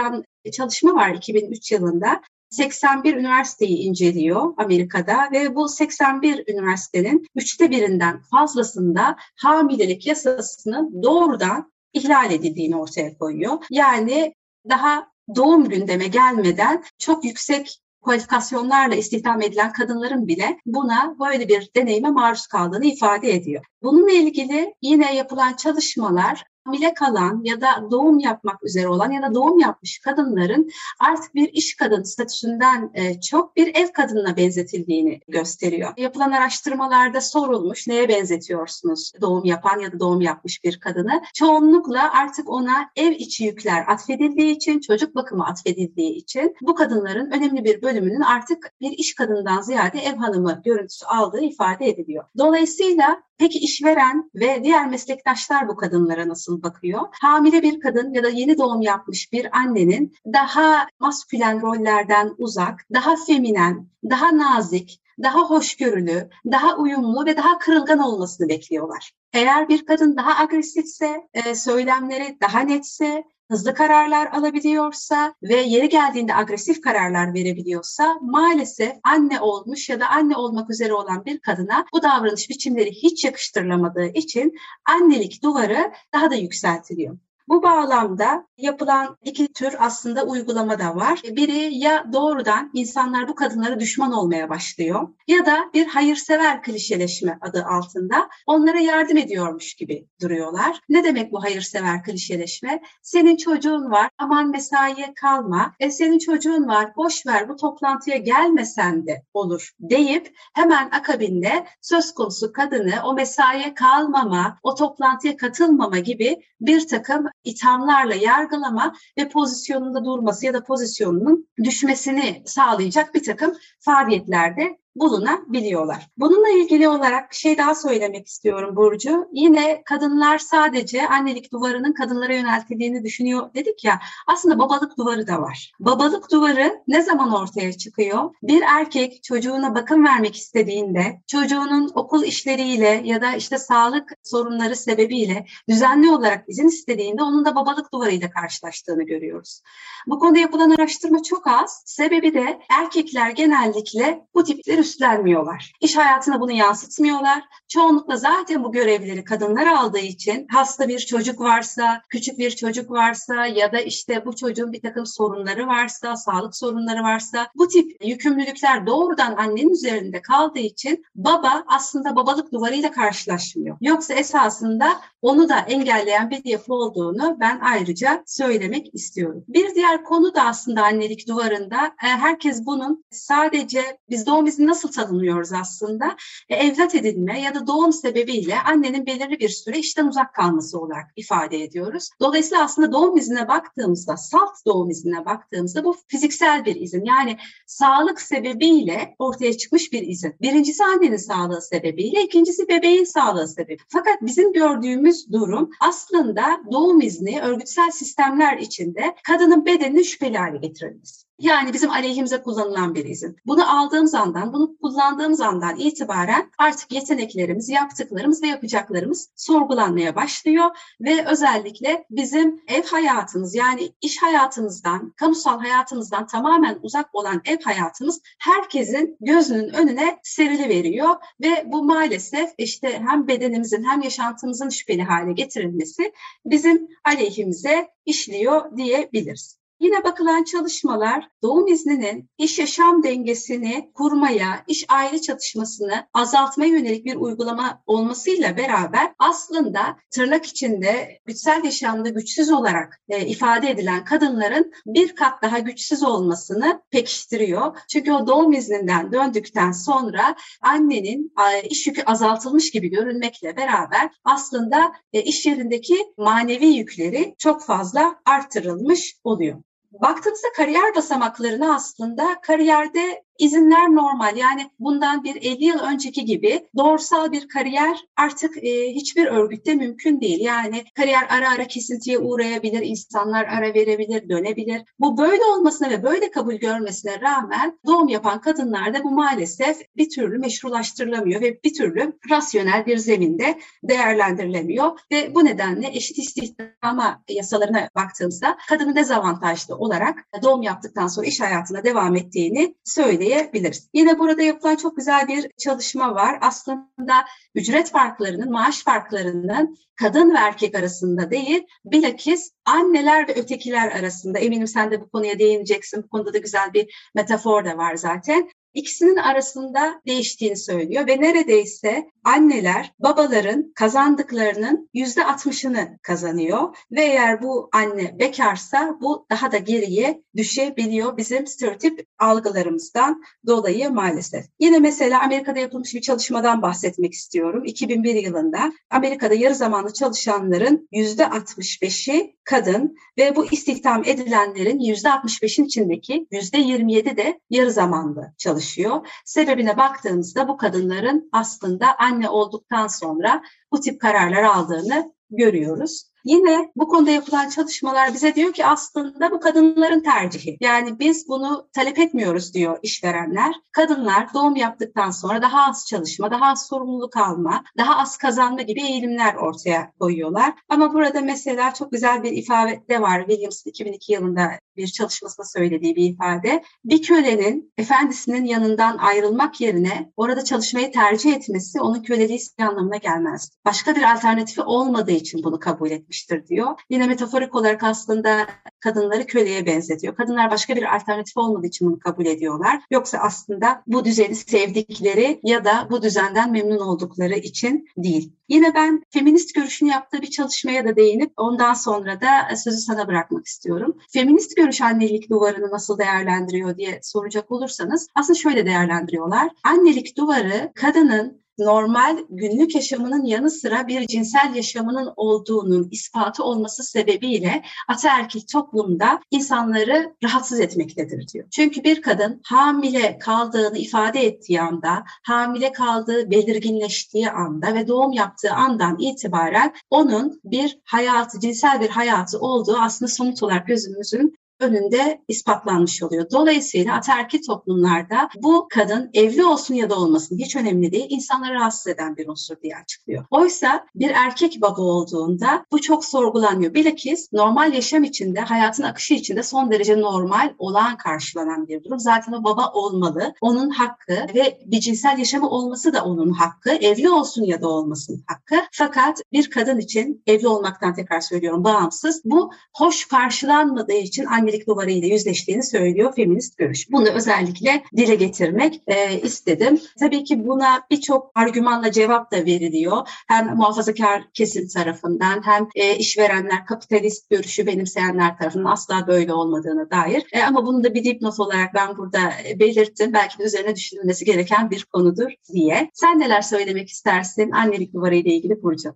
bir 0.45 0.51
çalışma 0.51 0.95
var 0.95 1.11
2003 1.15 1.73
yılında. 1.73 2.21
81 2.53 3.15
üniversiteyi 3.15 3.79
inceliyor 3.79 4.55
Amerika'da 4.57 5.29
ve 5.33 5.55
bu 5.55 5.69
81 5.69 6.45
üniversitenin 6.49 7.27
üçte 7.35 7.71
birinden 7.71 8.23
fazlasında 8.23 9.17
hamilelik 9.37 10.07
yasasının 10.07 11.03
doğrudan 11.03 11.73
ihlal 11.93 12.33
edildiğini 12.33 12.77
ortaya 12.77 13.19
koyuyor. 13.19 13.59
Yani 13.71 14.35
daha 14.69 15.09
doğum 15.37 15.69
gündeme 15.69 16.07
gelmeden 16.07 16.85
çok 16.99 17.25
yüksek 17.25 17.79
kualifikasyonlarla 18.01 18.95
istihdam 18.95 19.43
edilen 19.43 19.73
kadınların 19.73 20.29
bile 20.29 20.59
buna 20.67 21.17
böyle 21.21 21.49
bir 21.49 21.71
deneyime 21.77 22.11
maruz 22.11 22.47
kaldığını 22.47 22.87
ifade 22.87 23.35
ediyor. 23.35 23.65
Bununla 23.83 24.13
ilgili 24.13 24.75
yine 24.83 25.15
yapılan 25.15 25.53
çalışmalar 25.53 26.45
hamile 26.65 26.95
kalan 26.95 27.41
ya 27.45 27.61
da 27.61 27.91
doğum 27.91 28.19
yapmak 28.19 28.65
üzere 28.65 28.89
olan 28.89 29.11
ya 29.11 29.23
da 29.23 29.35
doğum 29.35 29.59
yapmış 29.59 29.99
kadınların 29.99 30.71
artık 31.01 31.35
bir 31.35 31.49
iş 31.53 31.77
kadın 31.77 32.03
statüsünden 32.03 32.91
e, 32.95 33.21
çok 33.21 33.57
bir 33.57 33.75
ev 33.75 33.93
kadınına 33.93 34.37
benzetildiğini 34.37 35.21
gösteriyor. 35.29 35.93
Yapılan 35.97 36.33
araştırmalarda 36.33 37.21
sorulmuş 37.21 37.89
neye 37.89 38.09
benzetiyorsunuz 38.09 39.13
doğum 39.21 39.45
yapan 39.45 39.81
ya 39.81 39.93
da 39.93 40.01
doğum 40.01 40.21
yapmış 40.21 40.65
bir 40.65 40.81
kadını? 40.81 41.23
Çoğunlukla 41.35 42.13
artık 42.13 42.51
ona 42.51 42.91
ev 42.97 43.11
içi 43.11 43.45
yükler 43.45 43.85
atfedildiği 43.89 44.57
için, 44.57 44.81
çocuk 44.81 45.15
bakımı 45.15 45.47
atfedildiği 45.47 46.15
için 46.15 46.55
bu 46.63 46.75
kadınların 46.75 47.31
önemli 47.31 47.65
bir 47.65 47.83
bölümünün 47.83 48.21
artık 48.21 48.73
bir 48.81 48.91
iş 48.91 49.15
kadından 49.15 49.61
ziyade 49.61 49.99
ev 50.01 50.17
hanımı 50.17 50.63
görüntüsü 50.65 51.07
aldığı 51.07 51.41
ifade 51.41 51.87
ediliyor. 51.87 52.25
Dolayısıyla 52.39 53.23
Peki 53.43 53.59
işveren 53.59 54.31
ve 54.35 54.61
diğer 54.65 54.89
meslektaşlar 54.89 55.69
bu 55.69 55.77
kadınlara 55.77 56.29
nasıl 56.29 56.52
bakıyor? 56.63 57.01
Hamile 57.21 57.63
bir 57.63 57.81
kadın 57.81 58.15
ya 58.15 58.23
da 58.23 58.29
yeni 58.29 58.59
doğum 58.59 58.81
yapmış 58.81 59.33
bir 59.33 59.57
annenin 59.57 60.15
daha 60.27 60.87
maskülen 61.01 61.63
rollerden 61.63 62.35
uzak, 62.39 62.87
daha 62.93 63.17
feminen, 63.27 63.87
daha 64.11 64.39
nazik, 64.39 65.03
daha 65.23 65.41
hoşgörülü, 65.41 66.31
daha 66.47 66.77
uyumlu 66.77 67.27
ve 67.27 67.37
daha 67.37 67.59
kırılgan 67.59 67.99
olmasını 67.99 68.49
bekliyorlar. 68.49 69.13
Eğer 69.33 69.69
bir 69.69 69.87
kadın 69.87 70.17
daha 70.17 70.43
agresifse, 70.43 71.29
söylemleri 71.55 72.39
daha 72.41 72.61
netse, 72.61 73.25
hızlı 73.51 73.75
kararlar 73.75 74.27
alabiliyorsa 74.27 75.35
ve 75.43 75.57
yeri 75.57 75.89
geldiğinde 75.89 76.35
agresif 76.35 76.81
kararlar 76.81 77.35
verebiliyorsa 77.35 78.19
maalesef 78.21 78.93
anne 79.05 79.41
olmuş 79.41 79.89
ya 79.89 80.01
da 80.01 80.09
anne 80.09 80.37
olmak 80.37 80.71
üzere 80.71 80.95
olan 80.95 81.25
bir 81.25 81.41
kadına 81.41 81.87
bu 81.93 82.03
davranış 82.03 82.51
biçimleri 82.51 82.91
hiç 82.91 83.25
yakıştırılamadığı 83.25 84.07
için 84.07 84.55
annelik 84.89 85.43
duvarı 85.43 85.93
daha 86.13 86.31
da 86.31 86.35
yükseltiliyor. 86.35 87.19
Bu 87.53 87.63
bağlamda 87.63 88.47
yapılan 88.59 89.17
iki 89.25 89.53
tür 89.53 89.75
aslında 89.79 90.25
uygulama 90.25 90.79
da 90.79 90.97
var. 90.97 91.23
Biri 91.25 91.75
ya 91.75 92.05
doğrudan 92.13 92.71
insanlar 92.75 93.29
bu 93.29 93.35
kadınlara 93.35 93.81
düşman 93.81 94.13
olmaya 94.13 94.51
başlıyor 94.51 95.09
ya 95.29 95.47
da 95.47 95.71
bir 95.75 95.87
hayırsever 95.87 96.63
klişeleşme 96.63 97.39
adı 97.41 97.65
altında 97.65 98.29
onlara 98.47 98.81
yardım 98.81 99.17
ediyormuş 99.17 99.75
gibi 99.75 100.07
duruyorlar. 100.21 100.81
Ne 100.89 101.05
demek 101.05 101.33
bu 101.33 101.43
hayırsever 101.43 102.05
klişeleşme? 102.05 102.83
Senin 103.03 103.37
çocuğun 103.37 103.91
var 103.91 104.11
aman 104.19 104.51
mesaiye 104.51 105.15
kalma. 105.15 105.75
E 105.81 105.91
senin 105.91 106.19
çocuğun 106.19 106.69
var 106.69 106.93
boş 106.97 107.27
ver 107.27 107.49
bu 107.49 107.57
toplantıya 107.57 108.17
gelmesen 108.17 109.07
de 109.07 109.23
olur 109.35 109.71
deyip 109.81 110.37
hemen 110.55 110.91
akabinde 110.91 111.67
söz 111.81 112.15
konusu 112.15 112.53
kadını 112.53 112.95
o 113.05 113.15
mesaiye 113.15 113.75
kalmama, 113.75 114.59
o 114.63 114.75
toplantıya 114.75 115.37
katılmama 115.37 115.99
gibi 115.99 116.43
bir 116.61 116.89
takım 116.89 117.27
ithamlarla 117.45 118.15
yargılama 118.15 118.95
ve 119.19 119.29
pozisyonunda 119.29 120.05
durması 120.05 120.47
ya 120.47 120.55
da 120.55 120.65
pozisyonunun 120.65 121.49
düşmesini 121.65 122.43
sağlayacak 122.47 123.15
bir 123.15 123.25
takım 123.25 123.55
faaliyetlerde 123.81 124.82
bulunabiliyorlar. 124.97 126.09
Bununla 126.17 126.49
ilgili 126.49 126.89
olarak 126.89 127.35
şey 127.35 127.59
daha 127.59 127.75
söylemek 127.75 128.27
istiyorum 128.27 128.77
Burcu. 128.77 129.29
Yine 129.33 129.83
kadınlar 129.85 130.39
sadece 130.39 131.09
annelik 131.09 131.53
duvarının 131.53 131.93
kadınlara 131.93 132.35
yöneltildiğini 132.35 133.05
düşünüyor 133.05 133.55
dedik 133.55 133.85
ya. 133.85 134.01
Aslında 134.27 134.59
babalık 134.59 134.99
duvarı 134.99 135.27
da 135.27 135.43
var. 135.43 135.73
Babalık 135.81 136.31
duvarı 136.31 136.83
ne 136.89 137.03
zaman 137.03 137.33
ortaya 137.33 137.73
çıkıyor? 137.73 138.31
Bir 138.43 138.63
erkek 138.63 139.23
çocuğuna 139.23 139.75
bakım 139.75 140.05
vermek 140.05 140.37
istediğinde 140.37 141.21
çocuğunun 141.27 141.91
okul 141.95 142.25
işleriyle 142.25 143.03
ya 143.05 143.23
da 143.23 143.37
işte 143.37 143.59
sağlık 143.59 144.13
sorunları 144.23 144.77
sebebiyle 144.77 145.47
düzenli 145.69 146.11
olarak 146.11 146.45
izin 146.49 146.69
istediğinde 146.69 147.23
onun 147.23 147.45
da 147.45 147.55
babalık 147.55 147.93
duvarıyla 147.93 148.31
karşılaştığını 148.31 149.03
görüyoruz. 149.03 149.63
Bu 150.07 150.19
konuda 150.19 150.39
yapılan 150.39 150.71
araştırma 150.71 151.23
çok 151.23 151.47
az. 151.47 151.83
Sebebi 151.87 152.35
de 152.35 152.61
erkekler 152.71 153.31
genellikle 153.31 154.27
bu 154.35 154.45
tipleri 154.45 154.82
üstlenmiyorlar. 154.83 155.73
İş 155.81 155.97
hayatına 155.97 156.41
bunu 156.41 156.53
yansıtmıyorlar. 156.53 157.43
Çoğunlukla 157.69 158.17
zaten 158.17 158.65
bu 158.65 158.73
görevleri 158.73 159.25
kadınlar 159.25 159.67
aldığı 159.67 159.99
için 159.99 160.47
hasta 160.51 160.89
bir 160.89 160.99
çocuk 160.99 161.41
varsa, 161.41 162.03
küçük 162.09 162.39
bir 162.39 162.51
çocuk 162.51 162.91
varsa 162.91 163.47
ya 163.47 163.73
da 163.73 163.81
işte 163.81 164.27
bu 164.27 164.37
çocuğun 164.37 164.73
bir 164.73 164.81
takım 164.81 165.07
sorunları 165.07 165.67
varsa, 165.67 166.17
sağlık 166.17 166.57
sorunları 166.57 167.03
varsa 167.03 167.49
bu 167.55 167.69
tip 167.69 168.05
yükümlülükler 168.05 168.87
doğrudan 168.87 169.37
annenin 169.37 169.71
üzerinde 169.71 170.23
kaldığı 170.23 170.59
için 170.59 171.05
baba 171.15 171.65
aslında 171.67 172.17
babalık 172.17 172.53
duvarıyla 172.53 172.91
karşılaşmıyor. 172.91 173.77
Yoksa 173.81 174.15
esasında 174.15 175.01
onu 175.23 175.49
da 175.49 175.59
engelleyen 175.59 176.31
bir 176.31 176.45
yapı 176.45 176.75
olduğunu 176.75 177.37
ben 177.41 177.61
ayrıca 177.61 178.25
söylemek 178.27 178.95
istiyorum. 178.95 179.45
Bir 179.49 179.75
diğer 179.75 180.05
konu 180.05 180.35
da 180.35 180.45
aslında 180.45 180.83
annelik 180.83 181.29
duvarında 181.29 181.87
e, 181.87 182.07
herkes 182.07 182.67
bunun 182.67 183.05
sadece 183.11 183.99
biz 184.11 184.27
doğum 184.27 184.47
izni 184.47 184.67
nasıl 184.73 184.93
tanımlıyoruz 184.93 185.53
aslında? 185.53 186.17
E, 186.49 186.57
evlat 186.57 186.95
edinme 186.95 187.41
ya 187.41 187.55
da 187.55 187.67
doğum 187.67 187.93
sebebiyle 187.93 188.61
annenin 188.61 189.07
belirli 189.07 189.39
bir 189.39 189.49
süre 189.49 189.79
işten 189.79 190.07
uzak 190.07 190.35
kalması 190.35 190.81
olarak 190.81 191.11
ifade 191.17 191.63
ediyoruz. 191.63 192.11
Dolayısıyla 192.21 192.65
aslında 192.65 192.93
doğum 192.93 193.17
iznine 193.17 193.49
baktığımızda, 193.49 194.17
salt 194.17 194.67
doğum 194.67 194.91
iznine 194.91 195.25
baktığımızda 195.25 195.85
bu 195.85 195.97
fiziksel 196.09 196.65
bir 196.65 196.77
izin. 196.77 197.05
Yani 197.05 197.37
sağlık 197.67 198.21
sebebiyle 198.21 199.15
ortaya 199.19 199.57
çıkmış 199.57 199.93
bir 199.93 200.03
izin. 200.03 200.35
Birincisi 200.41 200.85
annenin 200.85 201.17
sağlığı 201.17 201.63
sebebiyle, 201.63 202.23
ikincisi 202.23 202.69
bebeğin 202.69 203.05
sağlığı 203.05 203.49
sebebi. 203.49 203.77
Fakat 203.89 204.23
bizim 204.23 204.53
gördüğümüz 204.53 205.33
durum 205.33 205.71
aslında 205.81 206.61
doğum 206.73 207.01
izni 207.01 207.41
örgütsel 207.41 207.91
sistemler 207.91 208.59
içinde 208.59 209.15
kadının 209.27 209.67
bedenini 209.67 210.05
şüpheli 210.05 210.39
hale 210.39 210.59
getirilmesi. 210.59 211.32
Yani 211.43 211.73
bizim 211.73 211.91
aleyhimize 211.91 212.43
kullanılan 212.43 212.95
bir 212.95 213.05
izin. 213.05 213.37
Bunu 213.47 213.79
aldığımız 213.79 214.15
andan, 214.15 214.53
bunu 214.53 214.77
kullandığımız 214.83 215.41
andan 215.41 215.77
itibaren 215.77 216.51
artık 216.59 216.93
yeteneklerimiz, 216.93 217.69
yaptıklarımız 217.69 218.43
ve 218.43 218.47
yapacaklarımız 218.47 219.31
sorgulanmaya 219.37 220.17
başlıyor 220.17 220.71
ve 221.01 221.27
özellikle 221.27 222.05
bizim 222.11 222.61
ev 222.69 222.83
hayatımız 222.83 223.55
yani 223.55 223.93
iş 224.01 224.23
hayatımızdan, 224.23 225.11
kamusal 225.17 225.61
hayatımızdan 225.61 226.27
tamamen 226.27 226.79
uzak 226.83 227.15
olan 227.15 227.41
ev 227.45 227.59
hayatımız 227.65 228.21
herkesin 228.39 229.17
gözünün 229.21 229.69
önüne 229.69 230.19
serili 230.23 230.69
veriyor 230.69 231.17
ve 231.41 231.65
bu 231.67 231.85
maalesef 231.85 232.51
işte 232.59 233.03
hem 233.09 233.29
bedenimizin 233.29 233.85
hem 233.85 234.03
yaşantımızın 234.03 234.69
şüpheli 234.69 235.03
hale 235.03 235.33
getirilmesi 235.33 236.13
bizim 236.45 236.89
aleyhimize 237.05 237.89
işliyor 238.07 238.77
diyebiliriz. 238.77 239.62
Yine 239.83 240.05
bakılan 240.05 240.45
çalışmalar 240.45 241.29
doğum 241.43 241.67
izninin 241.67 242.31
iş 242.39 242.59
yaşam 242.59 243.03
dengesini 243.03 243.93
kurmaya, 243.95 244.65
iş 244.69 244.85
aile 244.89 245.21
çatışmasını 245.21 246.07
azaltmaya 246.15 246.71
yönelik 246.71 247.05
bir 247.05 247.17
uygulama 247.17 247.83
olmasıyla 247.87 248.57
beraber 248.57 249.13
aslında 249.19 249.97
tırnak 250.11 250.47
içinde 250.47 251.19
güçsel 251.27 251.65
yaşamda 251.65 252.09
güçsüz 252.09 252.51
olarak 252.51 253.01
e, 253.09 253.27
ifade 253.27 253.71
edilen 253.71 254.05
kadınların 254.05 254.73
bir 254.87 255.15
kat 255.15 255.43
daha 255.43 255.59
güçsüz 255.59 256.03
olmasını 256.03 256.83
pekiştiriyor. 256.91 257.79
Çünkü 257.89 258.13
o 258.13 258.27
doğum 258.27 258.53
izninden 258.53 259.13
döndükten 259.13 259.73
sonra 259.73 260.37
annenin 260.61 261.33
e, 261.53 261.69
iş 261.69 261.87
yükü 261.87 262.03
azaltılmış 262.03 262.71
gibi 262.71 262.91
görünmekle 262.91 263.57
beraber 263.57 264.11
aslında 264.25 264.93
e, 265.13 265.23
iş 265.23 265.47
yerindeki 265.47 265.97
manevi 266.17 266.67
yükleri 266.67 267.35
çok 267.39 267.65
fazla 267.65 268.17
artırılmış 268.25 269.17
oluyor. 269.25 269.59
Baktığımızda 269.93 270.49
kariyer 270.57 270.95
basamaklarına 270.95 271.75
aslında 271.75 272.41
kariyerde 272.41 273.25
izinler 273.39 273.95
normal. 273.95 274.37
Yani 274.37 274.71
bundan 274.79 275.25
bir 275.25 275.37
50 275.37 275.65
yıl 275.65 275.79
önceki 275.79 276.25
gibi 276.25 276.69
doğrusal 276.77 277.33
bir 277.33 277.49
kariyer 277.49 277.99
artık 278.17 278.65
e, 278.65 278.95
hiçbir 278.95 279.27
örgütte 279.27 279.75
mümkün 279.75 280.21
değil. 280.21 280.41
Yani 280.41 280.85
kariyer 280.95 281.27
ara 281.29 281.51
ara 281.51 281.67
kesintiye 281.67 282.19
uğrayabilir, 282.19 282.83
insanlar 282.83 283.45
ara 283.45 283.75
verebilir, 283.75 284.29
dönebilir. 284.29 284.83
Bu 284.99 285.19
böyle 285.19 285.45
olmasına 285.45 285.91
ve 285.91 286.03
böyle 286.03 286.31
kabul 286.31 286.55
görmesine 286.55 287.21
rağmen 287.21 287.79
doğum 287.87 288.09
yapan 288.09 288.41
kadınlarda 288.41 289.05
bu 289.05 289.11
maalesef 289.11 289.77
bir 289.97 290.11
türlü 290.11 290.39
meşrulaştırılamıyor 290.39 291.41
ve 291.41 291.63
bir 291.65 291.75
türlü 291.75 292.19
rasyonel 292.31 292.87
bir 292.87 292.99
zeminde 292.99 293.59
değerlendirilemiyor 293.83 294.99
ve 295.13 295.35
bu 295.35 295.45
nedenle 295.45 295.89
eşit 295.89 296.19
istihdama 296.19 297.23
yasalarına 297.29 297.89
baktığımızda 297.97 298.57
kadının 298.69 298.97
dezavantajlı 298.97 299.77
olarak 299.77 300.19
doğum 300.43 300.63
yaptıktan 300.63 301.07
sonra 301.07 301.27
iş 301.27 301.41
hayatına 301.41 301.85
devam 301.85 302.17
ettiğini 302.17 302.75
söyleyebiliriz 302.85 303.32
söyleyebiliriz. 303.33 303.89
Yine 303.95 304.19
burada 304.19 304.43
yapılan 304.43 304.77
çok 304.77 304.97
güzel 304.97 305.29
bir 305.29 305.51
çalışma 305.59 306.15
var. 306.15 306.39
Aslında 306.41 307.25
ücret 307.55 307.91
farklarının, 307.91 308.53
maaş 308.53 308.85
farklarının 308.85 309.77
kadın 309.97 310.35
ve 310.35 310.39
erkek 310.39 310.75
arasında 310.75 311.31
değil, 311.31 311.67
bilakis 311.85 312.53
anneler 312.65 313.29
ve 313.29 313.35
ötekiler 313.35 313.93
arasında. 313.93 314.39
Eminim 314.39 314.67
sen 314.67 314.91
de 314.91 315.01
bu 315.01 315.09
konuya 315.11 315.39
değineceksin. 315.39 316.03
Bu 316.03 316.09
konuda 316.09 316.33
da 316.33 316.39
güzel 316.39 316.73
bir 316.73 317.11
metafor 317.15 317.65
da 317.65 317.77
var 317.77 317.97
zaten 317.97 318.51
ikisinin 318.75 319.17
arasında 319.17 320.01
değiştiğini 320.07 320.57
söylüyor 320.57 321.07
ve 321.07 321.21
neredeyse 321.21 322.11
anneler 322.25 322.93
babaların 322.99 323.73
kazandıklarının 323.75 324.89
yüzde 324.95 325.25
altmışını 325.25 325.99
kazanıyor 326.03 326.77
ve 326.93 327.03
eğer 327.03 327.43
bu 327.43 327.69
anne 327.73 328.19
bekarsa 328.19 328.99
bu 329.01 329.27
daha 329.31 329.53
da 329.53 329.59
geriye 329.59 330.23
düşebiliyor 330.37 331.17
bizim 331.17 331.47
stereotip 331.47 332.07
algılarımızdan 332.19 333.23
dolayı 333.47 333.91
maalesef. 333.91 334.45
Yine 334.61 334.79
mesela 334.79 335.23
Amerika'da 335.23 335.59
yapılmış 335.59 335.95
bir 335.95 336.01
çalışmadan 336.01 336.63
bahsetmek 336.63 337.13
istiyorum. 337.13 337.65
2001 337.65 338.15
yılında 338.15 338.73
Amerika'da 338.91 339.35
yarı 339.35 339.55
zamanlı 339.55 339.93
çalışanların 339.93 340.89
yüzde 340.93 341.23
65'i 341.23 342.37
kadın 342.45 342.97
ve 343.19 343.37
bu 343.37 343.47
istihdam 343.47 344.03
edilenlerin 344.05 344.81
yüzde 344.81 345.09
65'in 345.09 345.65
içindeki 345.65 346.27
yüzde 346.31 346.59
27 346.59 347.17
de 347.17 347.41
yarı 347.51 347.73
zamanlı 347.73 348.33
çalışıyor. 348.63 349.09
Sebebine 349.25 349.77
baktığımızda 349.77 350.49
bu 350.49 350.57
kadınların 350.57 351.29
aslında 351.33 351.97
anne 351.99 352.29
olduktan 352.29 352.87
sonra 352.87 353.43
bu 353.73 353.81
tip 353.81 354.01
kararlar 354.01 354.43
aldığını 354.43 355.13
görüyoruz. 355.31 356.12
Yine 356.25 356.73
bu 356.77 356.89
konuda 356.89 357.11
yapılan 357.11 357.49
çalışmalar 357.49 358.15
bize 358.15 358.35
diyor 358.35 358.53
ki 358.53 358.67
aslında 358.67 359.31
bu 359.31 359.41
kadınların 359.41 360.03
tercihi. 360.03 360.57
Yani 360.61 360.99
biz 360.99 361.29
bunu 361.29 361.69
talep 361.73 361.99
etmiyoruz 361.99 362.55
diyor 362.55 362.79
işverenler. 362.83 363.55
Kadınlar 363.73 364.35
doğum 364.35 364.57
yaptıktan 364.57 365.11
sonra 365.11 365.43
daha 365.43 365.67
az 365.69 365.87
çalışma, 365.87 366.31
daha 366.31 366.47
az 366.47 366.67
sorumluluk 366.67 367.17
alma, 367.17 367.65
daha 367.79 367.99
az 367.99 368.17
kazanma 368.17 368.63
gibi 368.63 368.83
eğilimler 368.83 369.35
ortaya 369.35 369.93
koyuyorlar. 370.01 370.55
Ama 370.69 370.95
burada 370.95 371.21
mesela 371.21 371.75
çok 371.75 371.93
güzel 371.93 372.23
bir 372.23 372.33
ifade 372.33 373.01
var. 373.01 373.25
Williams 373.29 373.67
2002 373.67 374.13
yılında 374.13 374.51
bir 374.77 374.87
çalışmasında 374.87 375.47
söylediği 375.47 375.97
bir 375.97 376.11
ifade. 376.11 376.63
Bir 376.85 377.03
kölenin 377.03 377.73
efendisinin 377.79 378.45
yanından 378.45 378.97
ayrılmak 378.97 379.61
yerine 379.61 380.13
orada 380.17 380.45
çalışmayı 380.45 380.93
tercih 380.93 381.33
etmesi 381.33 381.81
onun 381.81 382.03
köleliği 382.03 382.39
anlamına 382.61 382.97
gelmez. 382.97 383.51
Başka 383.65 383.97
bir 383.97 384.13
alternatifi 384.13 384.63
olmadığı 384.63 385.13
için 385.13 385.45
bunu 385.45 385.59
kabul 385.59 385.91
etmiştir 386.13 386.47
diyor. 386.47 386.81
Yine 386.91 387.07
metaforik 387.07 387.55
olarak 387.55 387.83
aslında 387.83 388.47
kadınları 388.81 389.27
köleye 389.27 389.67
benzetiyor. 389.67 390.17
Kadınlar 390.17 390.51
başka 390.51 390.77
bir 390.77 390.97
alternatif 390.97 391.37
olmadığı 391.37 391.67
için 391.67 391.89
bunu 391.89 391.99
kabul 391.99 392.27
ediyorlar. 392.27 392.81
Yoksa 392.91 393.19
aslında 393.19 393.83
bu 393.87 394.05
düzeni 394.05 394.35
sevdikleri 394.35 395.41
ya 395.43 395.65
da 395.65 395.89
bu 395.91 396.03
düzenden 396.03 396.53
memnun 396.53 396.79
oldukları 396.79 397.35
için 397.35 397.89
değil. 397.97 398.33
Yine 398.49 398.75
ben 398.75 399.03
feminist 399.11 399.55
görüşün 399.55 399.87
yaptığı 399.87 400.23
bir 400.23 400.31
çalışmaya 400.31 400.85
da 400.85 400.97
değinip 400.97 401.33
ondan 401.37 401.75
sonra 401.75 402.21
da 402.21 402.57
sözü 402.57 402.79
sana 402.79 403.09
bırakmak 403.09 403.47
istiyorum. 403.47 403.97
Feminist 404.13 404.57
görüş 404.57 404.81
annelik 404.81 405.31
duvarını 405.31 405.71
nasıl 405.71 405.99
değerlendiriyor 405.99 406.77
diye 406.77 407.01
soracak 407.03 407.53
olursanız 407.53 408.09
aslında 408.15 408.39
şöyle 408.39 408.67
değerlendiriyorlar. 408.67 409.49
Annelik 409.65 410.17
duvarı 410.17 410.73
kadının 410.75 411.42
normal 411.59 412.19
günlük 412.31 412.75
yaşamının 412.75 413.25
yanı 413.25 413.51
sıra 413.51 413.89
bir 413.89 414.07
cinsel 414.07 414.55
yaşamının 414.55 415.13
olduğunun 415.17 415.89
ispatı 415.91 416.45
olması 416.45 416.83
sebebiyle 416.83 417.63
ataerkil 417.89 418.41
toplumda 418.53 419.21
insanları 419.31 420.15
rahatsız 420.25 420.61
etmektedir 420.61 421.29
diyor. 421.29 421.45
Çünkü 421.51 421.85
bir 421.85 422.03
kadın 422.03 422.41
hamile 422.45 423.19
kaldığını 423.19 423.79
ifade 423.79 424.27
ettiği 424.27 424.61
anda, 424.61 425.05
hamile 425.23 425.73
kaldığı 425.73 426.31
belirginleştiği 426.31 427.31
anda 427.31 427.75
ve 427.75 427.89
doğum 427.89 428.13
yaptığı 428.13 428.53
andan 428.53 428.99
itibaren 428.99 429.75
onun 429.91 430.41
bir 430.45 430.79
hayatı, 430.85 431.41
cinsel 431.41 431.81
bir 431.81 431.89
hayatı 431.89 432.39
olduğu 432.39 432.77
aslında 432.77 433.11
somut 433.11 433.43
olarak 433.43 433.67
gözümüzün 433.67 434.37
önünde 434.63 435.23
ispatlanmış 435.29 436.03
oluyor. 436.03 436.27
Dolayısıyla 436.33 436.95
ataerkil 436.95 437.43
toplumlarda 437.47 438.29
bu 438.43 438.69
kadın 438.71 439.11
evli 439.15 439.45
olsun 439.45 439.75
ya 439.75 439.91
da 439.91 439.97
olmasın 439.97 440.39
hiç 440.39 440.57
önemli 440.57 440.93
değil. 440.93 441.07
İnsanları 441.09 441.55
rahatsız 441.55 441.87
eden 441.87 442.17
bir 442.17 442.29
unsur 442.29 442.57
diye 442.63 442.77
açıklıyor. 442.77 443.25
Oysa 443.31 443.87
bir 443.95 444.11
erkek 444.11 444.59
baba 444.61 444.83
olduğunda 444.83 445.65
bu 445.73 445.81
çok 445.81 446.05
sorgulanmıyor. 446.05 446.75
Bilakis 446.75 447.33
normal 447.33 447.75
yaşam 447.75 448.05
içinde, 448.05 448.41
hayatın 448.41 448.83
akışı 448.83 449.15
içinde 449.15 449.43
son 449.43 449.71
derece 449.71 450.01
normal, 450.01 450.55
olağan 450.59 450.97
karşılanan 450.97 451.69
bir 451.69 451.85
durum. 451.85 452.01
Zaten 452.01 452.33
o 452.33 452.45
baba 452.45 452.71
olmalı. 452.73 453.35
Onun 453.41 453.71
hakkı 453.71 454.27
ve 454.35 454.59
bir 454.67 454.81
cinsel 454.81 455.19
yaşamı 455.19 455.51
olması 455.51 455.93
da 455.93 456.05
onun 456.05 456.31
hakkı. 456.31 456.71
Evli 456.71 457.11
olsun 457.11 457.45
ya 457.45 457.63
da 457.63 457.69
olmasın 457.69 458.25
hakkı. 458.27 458.67
Fakat 458.73 459.23
bir 459.33 459.51
kadın 459.51 459.79
için 459.79 460.23
evli 460.27 460.49
olmaktan 460.49 460.95
tekrar 460.95 461.21
söylüyorum 461.21 461.65
bağımsız. 461.65 462.23
Bu 462.25 462.53
hoş 462.75 463.05
karşılanmadığı 463.05 463.93
için 463.93 464.25
annelik 464.53 464.69
duvarıyla 464.69 465.09
yüzleştiğini 465.09 465.63
söylüyor 465.63 466.15
feminist 466.17 466.59
görüş. 466.59 466.91
Bunu 466.91 467.09
özellikle 467.09 467.83
dile 467.97 468.15
getirmek 468.15 468.83
e, 468.87 469.21
istedim. 469.21 469.81
Tabii 470.01 470.25
ki 470.25 470.47
buna 470.47 470.83
birçok 470.91 471.33
argümanla 471.35 471.93
cevap 471.93 472.33
da 472.33 472.37
veriliyor. 472.37 473.09
Hem 473.29 473.57
muhafazakar 473.57 474.23
kesim 474.35 474.69
tarafından 474.69 475.47
hem 475.47 475.69
e, 475.75 475.97
işverenler, 475.97 476.67
kapitalist 476.67 477.31
görüşü 477.31 477.67
benimseyenler 477.67 478.39
tarafından 478.39 478.73
asla 478.73 479.07
böyle 479.07 479.35
olmadığına 479.35 479.91
dair. 479.91 480.27
E, 480.33 480.43
ama 480.43 480.67
bunu 480.67 480.85
da 480.85 480.95
bir 480.95 481.05
dipnot 481.05 481.41
olarak 481.41 481.75
ben 481.75 481.97
burada 481.97 482.33
e, 482.49 482.59
belirttim. 482.59 483.13
Belki 483.13 483.39
de 483.39 483.43
üzerine 483.45 483.77
düşünülmesi 483.77 484.25
gereken 484.25 484.71
bir 484.71 484.85
konudur 484.85 485.31
diye. 485.53 485.91
Sen 485.95 486.21
neler 486.21 486.43
söylemek 486.43 486.89
istersin 486.89 487.51
annelik 487.51 487.95
duvarı 487.95 488.15
ile 488.15 488.35
ilgili 488.35 488.63
Burcu? 488.63 488.95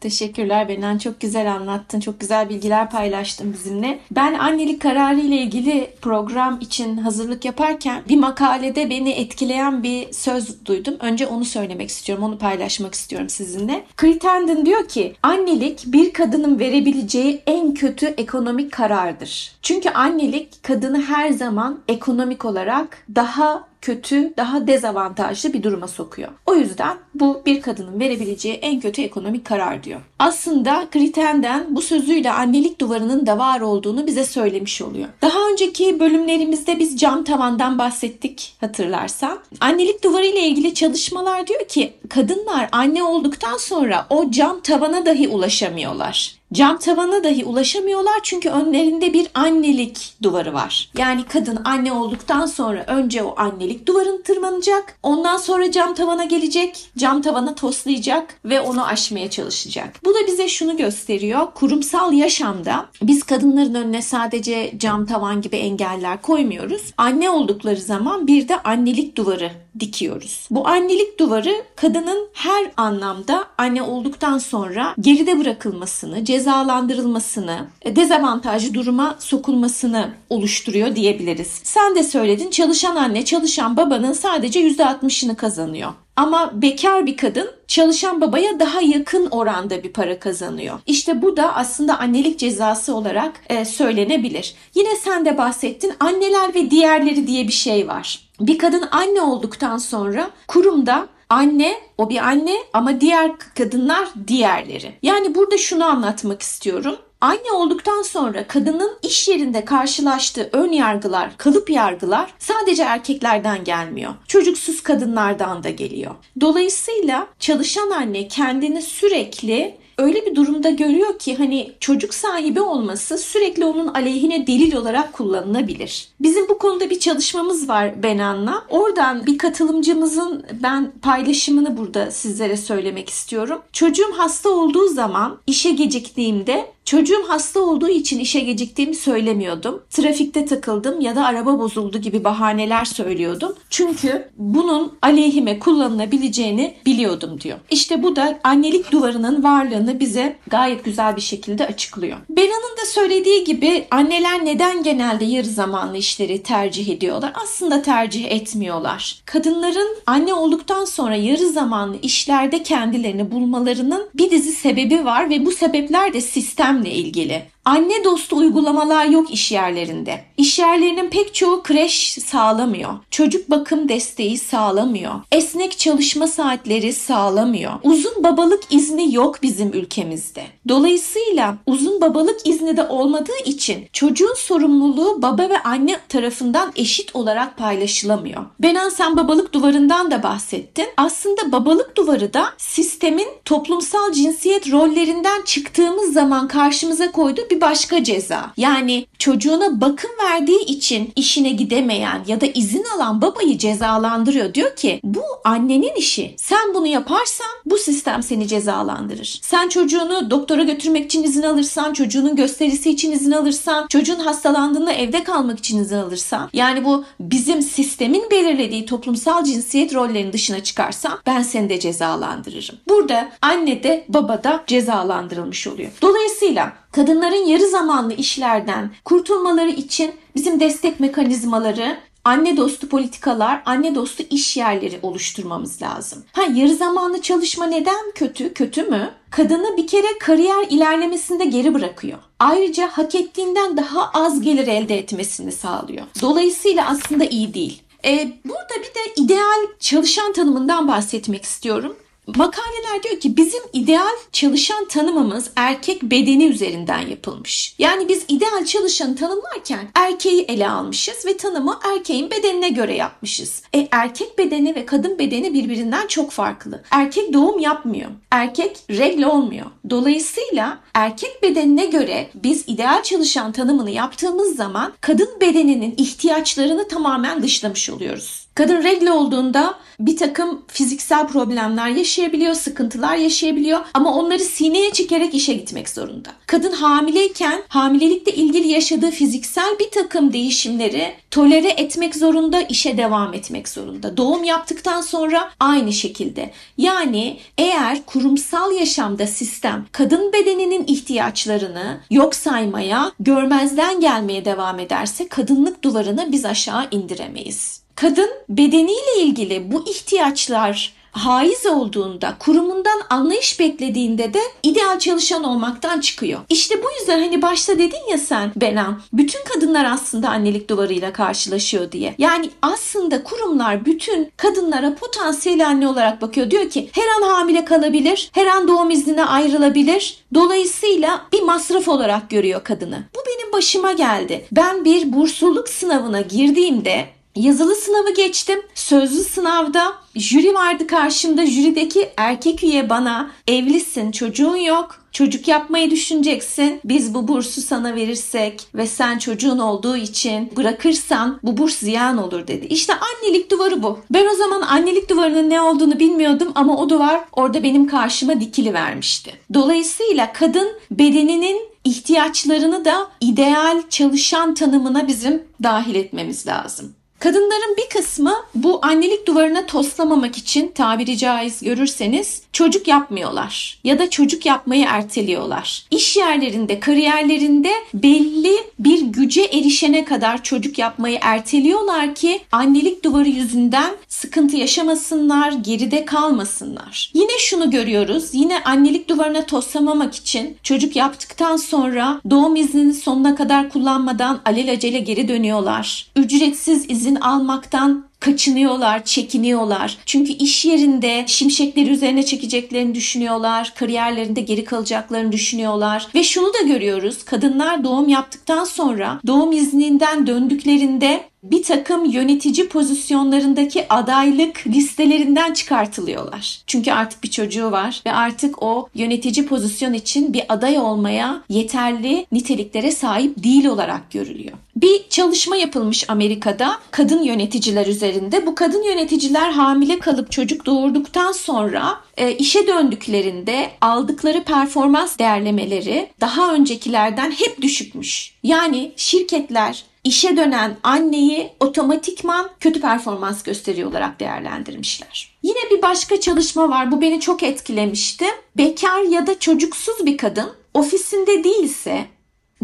Teşekkürler 0.00 0.68
Benan. 0.68 0.98
Çok 0.98 1.20
güzel 1.20 1.52
anlattın. 1.52 2.00
Çok 2.00 2.20
güzel 2.20 2.48
bilgiler 2.48 2.90
paylaştın 2.90 3.52
bizimle. 3.52 3.98
Ben 4.10 4.34
annelik 4.34 4.82
kararı 4.82 5.20
ile 5.20 5.36
ilgili 5.36 5.90
program 6.02 6.58
için 6.60 6.96
hazırlık 6.96 7.44
yaparken 7.44 8.02
bir 8.08 8.16
makalede 8.16 8.90
beni 8.90 9.10
etkileyen 9.10 9.82
bir 9.82 10.12
söz 10.12 10.64
duydum. 10.64 10.94
Önce 11.00 11.26
onu 11.26 11.44
söylemek 11.44 11.88
istiyorum. 11.88 12.24
Onu 12.24 12.38
paylaşmak 12.38 12.94
istiyorum 12.94 13.28
sizinle. 13.28 13.84
Crittenden 14.00 14.66
diyor 14.66 14.88
ki 14.88 15.14
annelik 15.22 15.82
bir 15.86 16.12
kadının 16.12 16.58
verebileceği 16.58 17.42
en 17.46 17.74
kötü 17.74 18.06
ekonomik 18.06 18.72
karardır. 18.72 19.52
Çünkü 19.62 19.90
annelik 19.90 20.62
kadını 20.62 21.02
her 21.02 21.30
zaman 21.30 21.80
ekonomik 21.88 22.44
olarak 22.44 23.04
daha 23.14 23.67
kötü, 23.82 24.36
daha 24.36 24.66
dezavantajlı 24.66 25.52
bir 25.52 25.62
duruma 25.62 25.88
sokuyor. 25.88 26.28
O 26.46 26.54
yüzden 26.54 26.96
bu 27.14 27.42
bir 27.46 27.62
kadının 27.62 28.00
verebileceği 28.00 28.54
en 28.54 28.80
kötü 28.80 29.02
ekonomik 29.02 29.44
karar 29.44 29.84
diyor. 29.84 30.00
Aslında 30.18 30.88
Crittenden 30.92 31.66
bu 31.76 31.82
sözüyle 31.82 32.32
annelik 32.32 32.80
duvarının 32.80 33.26
da 33.26 33.38
var 33.38 33.60
olduğunu 33.60 34.06
bize 34.06 34.24
söylemiş 34.24 34.82
oluyor. 34.82 35.08
Daha 35.22 35.38
önceki 35.52 36.00
bölümlerimizde 36.00 36.78
biz 36.78 36.96
cam 36.96 37.24
tavandan 37.24 37.78
bahsettik 37.78 38.56
hatırlarsan. 38.60 39.38
Annelik 39.60 40.04
duvarı 40.04 40.26
ile 40.26 40.40
ilgili 40.40 40.74
çalışmalar 40.74 41.46
diyor 41.46 41.68
ki 41.68 41.92
kadınlar 42.08 42.68
anne 42.72 43.02
olduktan 43.02 43.56
sonra 43.56 44.06
o 44.10 44.30
cam 44.30 44.60
tavana 44.60 45.06
dahi 45.06 45.28
ulaşamıyorlar. 45.28 46.37
Cam 46.52 46.78
tavana 46.78 47.24
dahi 47.24 47.44
ulaşamıyorlar 47.44 48.20
çünkü 48.22 48.48
önlerinde 48.48 49.12
bir 49.12 49.26
annelik 49.34 50.14
duvarı 50.22 50.54
var. 50.54 50.90
Yani 50.98 51.24
kadın 51.24 51.58
anne 51.64 51.92
olduktan 51.92 52.46
sonra 52.46 52.84
önce 52.86 53.22
o 53.22 53.34
annelik 53.36 53.86
duvarını 53.86 54.22
tırmanacak. 54.22 54.98
Ondan 55.02 55.36
sonra 55.36 55.70
cam 55.70 55.94
tavana 55.94 56.24
gelecek. 56.24 56.90
Cam 56.98 57.22
tavana 57.22 57.54
toslayacak 57.54 58.40
ve 58.44 58.60
onu 58.60 58.86
aşmaya 58.86 59.30
çalışacak. 59.30 60.00
Bu 60.04 60.14
da 60.14 60.18
bize 60.26 60.48
şunu 60.48 60.76
gösteriyor. 60.76 61.46
Kurumsal 61.54 62.12
yaşamda 62.12 62.86
biz 63.02 63.22
kadınların 63.22 63.74
önüne 63.74 64.02
sadece 64.02 64.72
cam 64.78 65.06
tavan 65.06 65.40
gibi 65.40 65.56
engeller 65.56 66.22
koymuyoruz. 66.22 66.82
Anne 66.96 67.30
oldukları 67.30 67.80
zaman 67.80 68.26
bir 68.26 68.48
de 68.48 68.62
annelik 68.62 69.16
duvarı 69.16 69.50
dikiyoruz. 69.80 70.46
Bu 70.50 70.68
annelik 70.68 71.20
duvarı 71.20 71.54
kadının 71.76 72.28
her 72.32 72.70
anlamda 72.76 73.44
anne 73.58 73.82
olduktan 73.82 74.38
sonra 74.38 74.94
geride 75.00 75.40
bırakılmasını, 75.40 76.24
cezalandırılmasını, 76.24 77.66
dezavantajlı 77.86 78.74
duruma 78.74 79.16
sokulmasını 79.18 80.10
oluşturuyor 80.30 80.96
diyebiliriz. 80.96 81.60
Sen 81.64 81.94
de 81.94 82.02
söyledin 82.02 82.50
çalışan 82.50 82.96
anne, 82.96 83.24
çalışan 83.24 83.76
babanın 83.76 84.12
sadece 84.12 84.60
%60'ını 84.68 85.36
kazanıyor. 85.36 85.92
Ama 86.18 86.62
bekar 86.62 87.06
bir 87.06 87.16
kadın 87.16 87.50
çalışan 87.68 88.20
babaya 88.20 88.60
daha 88.60 88.80
yakın 88.80 89.26
oranda 89.26 89.82
bir 89.82 89.92
para 89.92 90.18
kazanıyor. 90.18 90.78
İşte 90.86 91.22
bu 91.22 91.36
da 91.36 91.54
aslında 91.54 91.98
annelik 91.98 92.38
cezası 92.38 92.94
olarak 92.94 93.40
e, 93.48 93.64
söylenebilir. 93.64 94.54
Yine 94.74 94.96
sen 94.96 95.24
de 95.24 95.38
bahsettin 95.38 95.92
anneler 96.00 96.54
ve 96.54 96.70
diğerleri 96.70 97.26
diye 97.26 97.46
bir 97.48 97.52
şey 97.52 97.88
var. 97.88 98.27
Bir 98.40 98.58
kadın 98.58 98.88
anne 98.90 99.20
olduktan 99.20 99.78
sonra 99.78 100.30
kurumda 100.48 101.08
anne 101.30 101.74
o 101.98 102.10
bir 102.10 102.28
anne 102.28 102.56
ama 102.72 103.00
diğer 103.00 103.32
kadınlar 103.38 104.08
diğerleri. 104.26 104.92
Yani 105.02 105.34
burada 105.34 105.58
şunu 105.58 105.84
anlatmak 105.84 106.42
istiyorum. 106.42 106.96
Anne 107.20 107.52
olduktan 107.52 108.02
sonra 108.02 108.46
kadının 108.46 108.98
iş 109.02 109.28
yerinde 109.28 109.64
karşılaştığı 109.64 110.48
ön 110.52 110.72
yargılar, 110.72 111.36
kalıp 111.36 111.70
yargılar 111.70 112.34
sadece 112.38 112.82
erkeklerden 112.82 113.64
gelmiyor. 113.64 114.14
Çocuksuz 114.28 114.82
kadınlardan 114.82 115.62
da 115.62 115.70
geliyor. 115.70 116.14
Dolayısıyla 116.40 117.26
çalışan 117.38 117.90
anne 117.90 118.28
kendini 118.28 118.82
sürekli 118.82 119.78
öyle 119.98 120.26
bir 120.26 120.34
durumda 120.34 120.70
görüyor 120.70 121.18
ki 121.18 121.36
hani 121.36 121.72
çocuk 121.80 122.14
sahibi 122.14 122.60
olması 122.60 123.18
sürekli 123.18 123.64
onun 123.64 123.86
aleyhine 123.88 124.46
delil 124.46 124.76
olarak 124.76 125.12
kullanılabilir. 125.12 126.08
Bizim 126.20 126.48
bu 126.48 126.58
konuda 126.58 126.90
bir 126.90 126.98
çalışmamız 126.98 127.68
var 127.68 128.02
Benan'la. 128.02 128.64
Oradan 128.68 129.26
bir 129.26 129.38
katılımcımızın 129.38 130.44
ben 130.62 130.92
paylaşımını 131.02 131.76
burada 131.76 132.10
sizlere 132.10 132.56
söylemek 132.56 133.08
istiyorum. 133.08 133.62
Çocuğum 133.72 134.12
hasta 134.16 134.48
olduğu 134.48 134.88
zaman 134.88 135.38
işe 135.46 135.70
geciktiğimde 135.70 136.66
Çocuğum 136.88 137.24
hasta 137.28 137.60
olduğu 137.60 137.88
için 137.88 138.18
işe 138.18 138.40
geciktiğimi 138.40 138.94
söylemiyordum. 138.94 139.82
Trafikte 139.90 140.46
takıldım 140.46 141.00
ya 141.00 141.16
da 141.16 141.26
araba 141.26 141.58
bozuldu 141.58 141.98
gibi 141.98 142.24
bahaneler 142.24 142.84
söylüyordum. 142.84 143.54
Çünkü 143.70 144.28
bunun 144.36 144.92
aleyhime 145.02 145.58
kullanılabileceğini 145.58 146.74
biliyordum 146.86 147.40
diyor. 147.40 147.58
İşte 147.70 148.02
bu 148.02 148.16
da 148.16 148.40
annelik 148.44 148.92
duvarının 148.92 149.44
varlığını 149.44 150.00
bize 150.00 150.36
gayet 150.46 150.84
güzel 150.84 151.16
bir 151.16 151.20
şekilde 151.20 151.66
açıklıyor. 151.66 152.16
Bena'nın 152.28 152.76
da 152.82 152.86
söylediği 152.86 153.44
gibi 153.44 153.86
anneler 153.90 154.44
neden 154.44 154.82
genelde 154.82 155.24
yarı 155.24 155.48
zamanlı 155.48 155.96
işleri 155.96 156.42
tercih 156.42 156.88
ediyorlar? 156.88 157.32
Aslında 157.42 157.82
tercih 157.82 158.30
etmiyorlar. 158.30 159.22
Kadınların 159.24 159.96
anne 160.06 160.34
olduktan 160.34 160.84
sonra 160.84 161.14
yarı 161.14 161.48
zamanlı 161.48 161.96
işlerde 162.02 162.62
kendilerini 162.62 163.30
bulmalarının 163.30 164.08
bir 164.14 164.30
dizi 164.30 164.52
sebebi 164.52 165.04
var 165.04 165.30
ve 165.30 165.46
bu 165.46 165.52
sebepler 165.52 166.12
de 166.12 166.20
sistem 166.20 166.77
ile 166.80 166.90
ilgili. 166.94 167.42
Anne 167.68 168.04
dostu 168.04 168.36
uygulamalar 168.36 169.06
yok 169.06 169.30
iş 169.30 169.52
yerlerinde. 169.52 170.24
İş 170.36 170.58
yerlerinin 170.58 171.10
pek 171.10 171.34
çoğu 171.34 171.62
kreş 171.62 172.18
sağlamıyor. 172.26 172.90
Çocuk 173.10 173.50
bakım 173.50 173.88
desteği 173.88 174.38
sağlamıyor. 174.38 175.14
Esnek 175.32 175.78
çalışma 175.78 176.26
saatleri 176.26 176.92
sağlamıyor. 176.92 177.72
Uzun 177.82 178.24
babalık 178.24 178.62
izni 178.70 179.14
yok 179.14 179.42
bizim 179.42 179.72
ülkemizde. 179.72 180.42
Dolayısıyla 180.68 181.56
uzun 181.66 182.00
babalık 182.00 182.46
izni 182.46 182.76
de 182.76 182.86
olmadığı 182.86 183.38
için 183.44 183.88
çocuğun 183.92 184.34
sorumluluğu 184.36 185.22
baba 185.22 185.48
ve 185.48 185.62
anne 185.62 185.96
tarafından 186.08 186.72
eşit 186.76 187.16
olarak 187.16 187.56
paylaşılamıyor. 187.56 188.44
Benan 188.60 188.88
sen 188.88 189.16
babalık 189.16 189.52
duvarından 189.52 190.10
da 190.10 190.22
bahsettin. 190.22 190.86
Aslında 190.96 191.52
babalık 191.52 191.96
duvarı 191.96 192.34
da 192.34 192.44
sistemin 192.58 193.28
toplumsal 193.44 194.12
cinsiyet 194.12 194.72
rollerinden 194.72 195.42
çıktığımız 195.42 196.12
zaman 196.12 196.48
karşımıza 196.48 197.12
koyduğu 197.12 197.50
bir 197.50 197.57
başka 197.60 198.04
ceza. 198.04 198.52
Yani 198.56 199.06
çocuğuna 199.18 199.80
bakım 199.80 200.10
verdiği 200.24 200.64
için 200.64 201.12
işine 201.16 201.50
gidemeyen 201.50 202.24
ya 202.26 202.40
da 202.40 202.46
izin 202.46 202.84
alan 202.96 203.22
babayı 203.22 203.58
cezalandırıyor. 203.58 204.54
Diyor 204.54 204.76
ki 204.76 205.00
bu 205.04 205.22
annenin 205.44 205.94
işi. 205.96 206.34
Sen 206.36 206.74
bunu 206.74 206.86
yaparsan 206.86 207.46
bu 207.64 207.78
sistem 207.78 208.22
seni 208.22 208.48
cezalandırır. 208.48 209.38
Sen 209.42 209.68
çocuğunu 209.68 210.30
doktora 210.30 210.62
götürmek 210.62 211.04
için 211.04 211.22
izin 211.22 211.42
alırsan, 211.42 211.92
çocuğunun 211.92 212.36
gösterisi 212.36 212.90
için 212.90 213.12
izin 213.12 213.32
alırsan, 213.32 213.86
çocuğun 213.86 214.20
hastalandığında 214.20 214.92
evde 214.92 215.24
kalmak 215.24 215.58
için 215.58 215.78
izin 215.78 215.96
alırsan, 215.96 216.50
yani 216.52 216.84
bu 216.84 217.04
bizim 217.20 217.62
sistemin 217.62 218.30
belirlediği 218.30 218.86
toplumsal 218.86 219.44
cinsiyet 219.44 219.94
rollerinin 219.94 220.32
dışına 220.32 220.62
çıkarsan 220.62 221.18
ben 221.26 221.42
seni 221.42 221.68
de 221.68 221.80
cezalandırırım. 221.80 222.76
Burada 222.88 223.28
anne 223.42 223.82
de 223.82 224.04
baba 224.08 224.44
da 224.44 224.64
cezalandırılmış 224.66 225.66
oluyor. 225.66 225.90
Dolayısıyla 226.02 226.72
kadınların 226.98 227.46
yarı 227.46 227.68
zamanlı 227.68 228.14
işlerden 228.14 228.90
kurtulmaları 229.04 229.70
için 229.70 230.12
bizim 230.36 230.60
destek 230.60 231.00
mekanizmaları 231.00 231.96
anne 232.24 232.56
dostu 232.56 232.88
politikalar, 232.88 233.62
anne 233.66 233.94
dostu 233.94 234.22
iş 234.30 234.56
yerleri 234.56 234.98
oluşturmamız 235.02 235.82
lazım. 235.82 236.24
Ha 236.32 236.42
yarı 236.54 236.74
zamanlı 236.74 237.22
çalışma 237.22 237.66
neden 237.66 238.12
kötü? 238.14 238.54
Kötü 238.54 238.82
mü? 238.82 239.10
kadını 239.30 239.76
bir 239.76 239.86
kere 239.86 240.18
kariyer 240.20 240.66
ilerlemesinde 240.70 241.44
geri 241.44 241.74
bırakıyor. 241.74 242.18
Ayrıca 242.38 242.88
hak 242.88 243.14
ettiğinden 243.14 243.76
daha 243.76 244.10
az 244.14 244.40
gelir 244.40 244.66
elde 244.66 244.98
etmesini 244.98 245.52
sağlıyor. 245.52 246.06
Dolayısıyla 246.22 246.88
aslında 246.88 247.24
iyi 247.24 247.54
değil. 247.54 247.82
Ee, 248.04 248.32
burada 248.44 248.74
bir 248.78 248.94
de 248.94 249.22
ideal 249.24 249.66
çalışan 249.80 250.32
tanımından 250.32 250.88
bahsetmek 250.88 251.44
istiyorum. 251.44 251.96
Makaleler 252.36 253.02
diyor 253.02 253.20
ki 253.20 253.36
bizim 253.36 253.62
ideal 253.72 254.16
çalışan 254.32 254.88
tanımımız 254.88 255.50
erkek 255.56 256.02
bedeni 256.02 256.44
üzerinden 256.44 257.06
yapılmış. 257.06 257.74
Yani 257.78 258.08
biz 258.08 258.24
ideal 258.28 258.64
çalışanı 258.64 259.16
tanımlarken 259.16 259.88
erkeği 259.94 260.42
ele 260.42 260.68
almışız 260.68 261.26
ve 261.26 261.36
tanımı 261.36 261.78
erkeğin 261.94 262.30
bedenine 262.30 262.68
göre 262.68 262.96
yapmışız. 262.96 263.62
E 263.74 263.88
erkek 263.90 264.38
bedeni 264.38 264.74
ve 264.74 264.86
kadın 264.86 265.18
bedeni 265.18 265.54
birbirinden 265.54 266.06
çok 266.06 266.30
farklı. 266.30 266.82
Erkek 266.90 267.32
doğum 267.32 267.58
yapmıyor. 267.58 268.10
Erkek 268.30 268.78
regle 268.90 269.26
olmuyor. 269.26 269.66
Dolayısıyla 269.90 270.78
erkek 270.94 271.42
bedenine 271.42 271.86
göre 271.86 272.30
biz 272.34 272.64
ideal 272.66 273.02
çalışan 273.02 273.52
tanımını 273.52 273.90
yaptığımız 273.90 274.56
zaman 274.56 274.92
kadın 275.00 275.40
bedeninin 275.40 275.94
ihtiyaçlarını 275.96 276.88
tamamen 276.88 277.42
dışlamış 277.42 277.90
oluyoruz. 277.90 278.47
Kadın 278.58 278.82
regle 278.82 279.12
olduğunda 279.12 279.74
bir 280.00 280.16
takım 280.16 280.62
fiziksel 280.68 281.26
problemler 281.26 281.88
yaşayabiliyor, 281.88 282.54
sıkıntılar 282.54 283.16
yaşayabiliyor 283.16 283.80
ama 283.94 284.14
onları 284.14 284.38
sineye 284.38 284.92
çekerek 284.92 285.34
işe 285.34 285.54
gitmek 285.54 285.88
zorunda. 285.88 286.28
Kadın 286.46 286.72
hamileyken 286.72 287.62
hamilelikle 287.68 288.32
ilgili 288.32 288.68
yaşadığı 288.68 289.10
fiziksel 289.10 289.78
bir 289.80 289.90
takım 289.90 290.32
değişimleri 290.32 291.14
tolere 291.30 291.68
etmek 291.68 292.16
zorunda, 292.16 292.62
işe 292.62 292.96
devam 292.96 293.34
etmek 293.34 293.68
zorunda. 293.68 294.16
Doğum 294.16 294.44
yaptıktan 294.44 295.00
sonra 295.00 295.50
aynı 295.60 295.92
şekilde. 295.92 296.50
Yani 296.78 297.38
eğer 297.58 298.06
kurumsal 298.06 298.72
yaşamda 298.72 299.26
sistem 299.26 299.86
kadın 299.92 300.32
bedeninin 300.32 300.84
ihtiyaçlarını 300.86 302.00
yok 302.10 302.34
saymaya, 302.34 303.12
görmezden 303.20 304.00
gelmeye 304.00 304.44
devam 304.44 304.78
ederse 304.78 305.28
kadınlık 305.28 305.84
duvarını 305.84 306.32
biz 306.32 306.44
aşağı 306.44 306.88
indiremeyiz. 306.90 307.87
Kadın 308.00 308.30
bedeniyle 308.48 309.22
ilgili 309.22 309.72
bu 309.72 309.88
ihtiyaçlar 309.88 310.92
haiz 311.12 311.66
olduğunda, 311.66 312.36
kurumundan 312.38 313.00
anlayış 313.10 313.60
beklediğinde 313.60 314.34
de 314.34 314.40
ideal 314.62 314.98
çalışan 314.98 315.44
olmaktan 315.44 316.00
çıkıyor. 316.00 316.40
İşte 316.48 316.82
bu 316.82 316.86
yüzden 317.00 317.18
hani 317.20 317.42
başta 317.42 317.78
dedin 317.78 318.10
ya 318.10 318.18
sen 318.18 318.52
Benan, 318.56 319.00
bütün 319.12 319.44
kadınlar 319.44 319.84
aslında 319.84 320.28
annelik 320.28 320.70
duvarıyla 320.70 321.12
karşılaşıyor 321.12 321.92
diye. 321.92 322.14
Yani 322.18 322.50
aslında 322.62 323.24
kurumlar 323.24 323.84
bütün 323.84 324.32
kadınlara 324.36 324.94
potansiyel 324.94 325.66
anne 325.66 325.88
olarak 325.88 326.22
bakıyor. 326.22 326.50
Diyor 326.50 326.70
ki 326.70 326.90
her 326.92 327.06
an 327.18 327.28
hamile 327.28 327.64
kalabilir, 327.64 328.30
her 328.32 328.46
an 328.46 328.68
doğum 328.68 328.90
iznine 328.90 329.24
ayrılabilir. 329.24 330.18
Dolayısıyla 330.34 331.20
bir 331.32 331.42
masraf 331.42 331.88
olarak 331.88 332.30
görüyor 332.30 332.64
kadını. 332.64 333.02
Bu 333.16 333.18
benim 333.26 333.52
başıma 333.52 333.92
geldi. 333.92 334.46
Ben 334.52 334.84
bir 334.84 335.12
bursluluk 335.12 335.68
sınavına 335.68 336.20
girdiğimde 336.20 337.17
Yazılı 337.38 337.74
sınavı 337.74 338.14
geçtim. 338.14 338.60
Sözlü 338.74 339.24
sınavda 339.24 339.92
jüri 340.14 340.54
vardı 340.54 340.86
karşımda. 340.86 341.46
Jürideki 341.46 342.08
erkek 342.16 342.64
üye 342.64 342.88
bana 342.88 343.30
evlisin, 343.48 344.10
çocuğun 344.10 344.56
yok. 344.56 345.04
Çocuk 345.12 345.48
yapmayı 345.48 345.90
düşüneceksin. 345.90 346.80
Biz 346.84 347.14
bu 347.14 347.28
bursu 347.28 347.62
sana 347.62 347.94
verirsek 347.94 348.66
ve 348.74 348.86
sen 348.86 349.18
çocuğun 349.18 349.58
olduğu 349.58 349.96
için 349.96 350.52
bırakırsan 350.56 351.40
bu 351.42 351.56
burs 351.56 351.78
ziyan 351.78 352.18
olur 352.18 352.46
dedi. 352.46 352.66
İşte 352.66 352.92
annelik 352.94 353.50
duvarı 353.50 353.82
bu. 353.82 353.98
Ben 354.10 354.26
o 354.26 354.36
zaman 354.36 354.62
annelik 354.62 355.10
duvarının 355.10 355.50
ne 355.50 355.60
olduğunu 355.60 355.98
bilmiyordum 355.98 356.52
ama 356.54 356.76
o 356.76 356.88
duvar 356.88 357.20
orada 357.32 357.62
benim 357.62 357.86
karşıma 357.86 358.40
dikili 358.40 358.74
vermişti. 358.74 359.32
Dolayısıyla 359.54 360.32
kadın 360.32 360.68
bedeninin 360.90 361.60
ihtiyaçlarını 361.84 362.84
da 362.84 363.08
ideal 363.20 363.82
çalışan 363.90 364.54
tanımına 364.54 365.08
bizim 365.08 365.42
dahil 365.62 365.94
etmemiz 365.94 366.46
lazım. 366.46 366.97
Kadınların 367.18 367.76
bir 367.76 367.88
kısmı 367.88 368.34
bu 368.54 368.78
annelik 368.82 369.26
duvarına 369.26 369.66
toslamamak 369.66 370.38
için 370.38 370.72
tabiri 370.74 371.18
caiz 371.18 371.62
görürseniz 371.62 372.42
çocuk 372.52 372.88
yapmıyorlar 372.88 373.78
ya 373.84 373.98
da 373.98 374.10
çocuk 374.10 374.46
yapmayı 374.46 374.84
erteliyorlar. 374.88 375.86
İş 375.90 376.16
yerlerinde, 376.16 376.80
kariyerlerinde 376.80 377.70
belli 377.94 378.56
bir 378.78 379.00
güce 379.00 379.42
erişene 379.42 380.04
kadar 380.04 380.42
çocuk 380.42 380.78
yapmayı 380.78 381.18
erteliyorlar 381.20 382.14
ki 382.14 382.40
annelik 382.52 383.04
duvarı 383.04 383.28
yüzünden 383.28 383.94
sıkıntı 384.08 384.56
yaşamasınlar, 384.56 385.52
geride 385.52 386.04
kalmasınlar. 386.04 387.10
Yine 387.14 387.38
şunu 387.38 387.70
görüyoruz. 387.70 388.28
Yine 388.32 388.62
annelik 388.64 389.08
duvarına 389.08 389.46
toslamamak 389.46 390.14
için 390.14 390.56
çocuk 390.62 390.96
yaptıktan 390.96 391.56
sonra 391.56 392.20
doğum 392.30 392.56
iznini 392.56 392.94
sonuna 392.94 393.34
kadar 393.34 393.68
kullanmadan 393.68 394.40
alelacele 394.44 394.98
geri 394.98 395.28
dönüyorlar. 395.28 396.06
Ücretsiz 396.16 396.90
izin 396.90 397.07
almaktan 397.14 398.08
kaçınıyorlar, 398.20 399.04
çekiniyorlar. 399.04 399.98
Çünkü 400.06 400.32
iş 400.32 400.64
yerinde 400.64 401.24
şimşekleri 401.26 401.90
üzerine 401.90 402.22
çekeceklerini 402.22 402.94
düşünüyorlar. 402.94 403.72
Kariyerlerinde 403.76 404.40
geri 404.40 404.64
kalacaklarını 404.64 405.32
düşünüyorlar. 405.32 406.06
Ve 406.14 406.24
şunu 406.24 406.54
da 406.54 406.66
görüyoruz. 406.66 407.24
Kadınlar 407.24 407.84
doğum 407.84 408.08
yaptıktan 408.08 408.64
sonra 408.64 409.20
doğum 409.26 409.52
izninden 409.52 410.26
döndüklerinde 410.26 411.24
bir 411.42 411.62
takım 411.62 412.04
yönetici 412.04 412.68
pozisyonlarındaki 412.68 413.92
adaylık 413.92 414.66
listelerinden 414.66 415.52
çıkartılıyorlar. 415.52 416.62
Çünkü 416.66 416.92
artık 416.92 417.22
bir 417.24 417.30
çocuğu 417.30 417.70
var 417.70 418.02
ve 418.06 418.12
artık 418.12 418.62
o 418.62 418.88
yönetici 418.94 419.46
pozisyon 419.46 419.92
için 419.92 420.32
bir 420.32 420.42
aday 420.48 420.78
olmaya 420.78 421.42
yeterli 421.48 422.26
niteliklere 422.32 422.92
sahip 422.92 423.44
değil 423.44 423.66
olarak 423.66 424.10
görülüyor. 424.10 424.58
Bir 424.82 425.08
çalışma 425.08 425.56
yapılmış 425.56 426.10
Amerika'da 426.10 426.78
kadın 426.90 427.22
yöneticiler 427.22 427.86
üzerinde. 427.86 428.46
Bu 428.46 428.54
kadın 428.54 428.82
yöneticiler 428.82 429.50
hamile 429.50 429.98
kalıp 429.98 430.32
çocuk 430.32 430.66
doğurduktan 430.66 431.32
sonra 431.32 432.00
e, 432.16 432.32
işe 432.32 432.66
döndüklerinde 432.66 433.70
aldıkları 433.80 434.44
performans 434.44 435.18
değerlemeleri 435.18 436.10
daha 436.20 436.54
öncekilerden 436.54 437.30
hep 437.30 437.62
düşükmüş. 437.62 438.34
Yani 438.42 438.92
şirketler 438.96 439.84
işe 440.04 440.36
dönen 440.36 440.76
anneyi 440.82 441.50
otomatikman 441.60 442.50
kötü 442.60 442.80
performans 442.80 443.42
gösteriyor 443.42 443.90
olarak 443.90 444.20
değerlendirmişler. 444.20 445.30
Yine 445.42 445.70
bir 445.70 445.82
başka 445.82 446.20
çalışma 446.20 446.68
var. 446.68 446.92
Bu 446.92 447.00
beni 447.00 447.20
çok 447.20 447.42
etkilemişti. 447.42 448.24
Bekar 448.56 449.02
ya 449.02 449.26
da 449.26 449.38
çocuksuz 449.38 450.06
bir 450.06 450.16
kadın 450.16 450.50
ofisinde 450.74 451.44
değilse 451.44 452.06